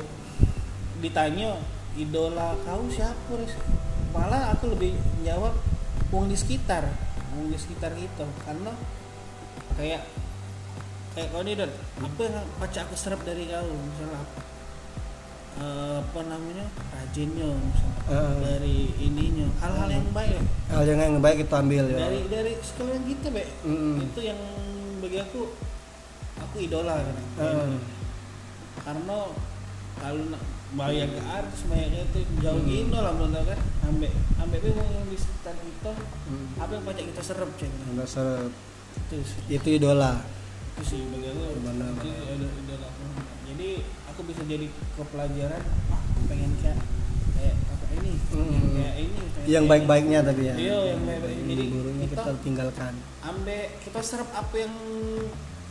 [1.02, 1.58] ditanya
[1.98, 3.54] idola kau siapa Riz?
[4.14, 4.94] malah aku lebih
[5.26, 5.58] jawab
[6.14, 6.86] wong di sekitar.
[7.34, 8.72] Wong di sekitar kita karena
[9.74, 10.06] kayak
[11.18, 13.66] kayak kau nih Don apa yang baca aku serap dari kau?
[13.66, 14.40] Misalnya apa
[15.58, 16.70] Eh, apa namanya?
[16.94, 17.98] Rajinnya misalnya.
[18.14, 18.34] Eh.
[18.46, 19.50] dari ininya.
[19.58, 20.38] Hal-hal yang baik.
[20.70, 21.98] Hal yang yang baik itu ambil ya.
[21.98, 24.06] Dari dari sekalian kita be Mm-mm.
[24.06, 24.38] itu yang
[24.98, 25.40] bagi aku
[26.38, 27.16] aku idola kan.
[27.16, 27.78] Eh.
[28.78, 29.18] karena
[29.98, 30.42] kalau nak
[30.72, 33.60] bayar ke artis bayarnya itu jauh gini lah belum tahu kan.
[33.88, 35.92] Ambek ambek be yang di sekitar kita
[36.28, 36.46] Hmm.
[36.60, 38.52] apa yang pajak kita serap cek Nggak seret.
[39.08, 39.40] itu sih.
[39.48, 40.20] Itu idola.
[40.76, 42.88] Itu sih bagi aku itu idola
[43.48, 43.82] jadi
[44.12, 46.78] aku bisa jadi ke pelajaran ah pengen kayak
[47.98, 48.60] ini Mm.
[48.72, 50.54] kayak ini kayak- yang baik-baiknya tapi ya.
[50.54, 51.38] Iya yang baik-baik.
[51.44, 52.92] jadi buruknya kita kita tinggalkan.
[53.20, 54.74] ambek kita serap apa yang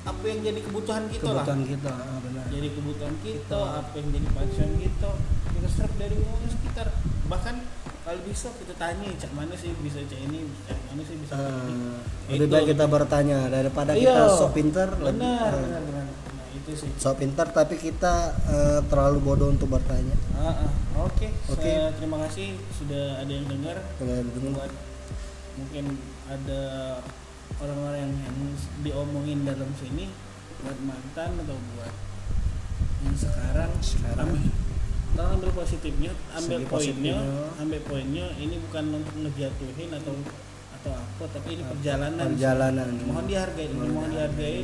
[0.03, 1.43] apa yang jadi kebutuhan kita lah.
[1.43, 2.45] Kebutuhan kita ah, benar.
[2.47, 5.09] Jadi kebutuhan kita apa yang jadi passion kita
[5.51, 6.88] kita serap dari orang sekitar.
[7.28, 7.55] Bahkan
[8.01, 11.99] kalau bisa kita tanya cak mana sih bisa cak ini cak mana sih bisa Ah,
[12.30, 13.39] lebih baik kita bertanya.
[13.47, 14.15] Daripada Iya.
[14.15, 16.05] kita sok pinter lebih- benar ah, benar benar
[16.68, 16.91] itu sih.
[16.99, 20.11] Sok pinter tapi kita eh, terlalu bodoh untuk bertanya.
[20.36, 20.72] Ah, ah.
[21.07, 21.63] oke Oke.
[21.63, 23.80] Saya terima kasih sudah ada yang dengar.
[24.03, 24.72] Buat
[25.55, 25.86] mungkin
[26.28, 26.61] ada
[27.63, 28.36] orang-orang yang,
[28.84, 30.11] diomongin dalam sini
[30.61, 31.93] buat mantan atau buat
[33.07, 33.72] yang sekarang.
[33.80, 34.30] Sekarang.
[35.18, 37.61] tolong ambil positifnya ambil Segi poinnya positifnya.
[37.63, 38.26] ambil poinnya.
[38.38, 40.13] Ini bukan untuk ngejatuhin atau
[40.78, 42.88] atau apa tapi ini perjalanan perjalanan.
[43.07, 44.57] Mohon dihargai mohon dihargai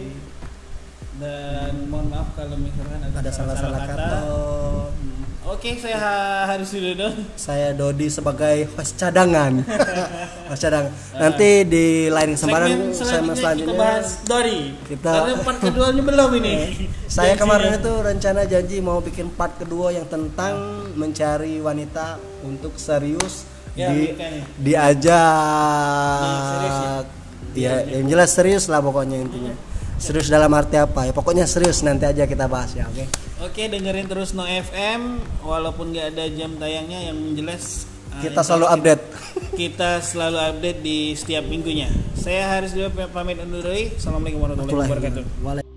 [1.16, 4.18] dan mohon maaf kalau misalkan ada, ada salah-salah kata,
[5.44, 7.12] Oke, saya Ha- Haris Widodo.
[7.36, 9.60] saya Dodi sebagai host cadangan.
[10.50, 14.60] Host cadangan nanti di lain kesempatan segmen selanjutnya kita bahas Dori.
[14.82, 16.54] Kita- Karena part keduanya belum ini.
[17.12, 20.56] saya kemarin itu rencana janji mau bikin part kedua yang tentang
[20.96, 23.44] mencari wanita untuk serius
[23.74, 24.44] Ya, di makanya.
[24.58, 26.24] diajak.
[26.48, 26.78] Serius
[27.54, 27.74] ya.
[27.92, 29.54] Yang jelas serius lah pokoknya intinya
[30.04, 33.08] serius dalam arti apa ya pokoknya serius nanti aja kita bahas ya oke
[33.44, 38.48] Oke, dengerin terus No FM walaupun nggak ada jam tayangnya yang jelas uh, kita yang
[38.48, 39.04] selalu update
[39.54, 41.86] Kita selalu update di setiap minggunya.
[42.18, 43.94] Saya Haris Widodo pamit undur diri.
[43.94, 45.73] Assalamualaikum warahmatullahi wabarakatuh.